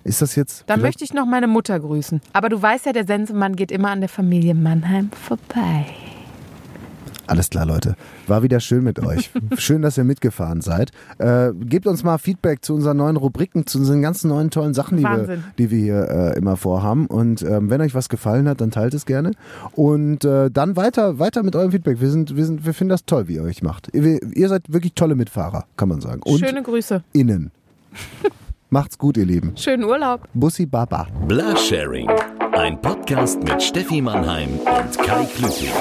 [0.08, 0.64] Ist das jetzt.
[0.66, 2.22] Dann möchte ich noch meine Mutter grüßen.
[2.32, 5.84] Aber du weißt ja, der Sensemann geht immer an der Familie Mannheim vorbei.
[7.26, 7.94] Alles klar, Leute.
[8.26, 9.30] War wieder schön mit euch.
[9.58, 10.92] schön, dass ihr mitgefahren seid.
[11.18, 14.96] Äh, gebt uns mal Feedback zu unseren neuen Rubriken, zu unseren ganzen neuen tollen Sachen,
[14.96, 17.04] die wir, die wir hier äh, immer vorhaben.
[17.04, 19.32] Und ähm, wenn euch was gefallen hat, dann teilt es gerne.
[19.72, 22.00] Und äh, dann weiter, weiter mit eurem Feedback.
[22.00, 23.94] Wir, sind, wir, sind, wir finden das toll, wie ihr euch macht.
[23.94, 26.22] Ihr, ihr seid wirklich tolle Mitfahrer, kann man sagen.
[26.22, 27.02] Und Schöne Grüße.
[27.12, 27.50] innen.
[28.70, 29.56] Macht's gut, ihr Lieben.
[29.56, 30.28] Schönen Urlaub.
[30.34, 31.06] Bussi Baba.
[31.26, 32.08] Blasharing.
[32.52, 35.72] Ein Podcast mit Steffi Mannheim und Kai Klüting.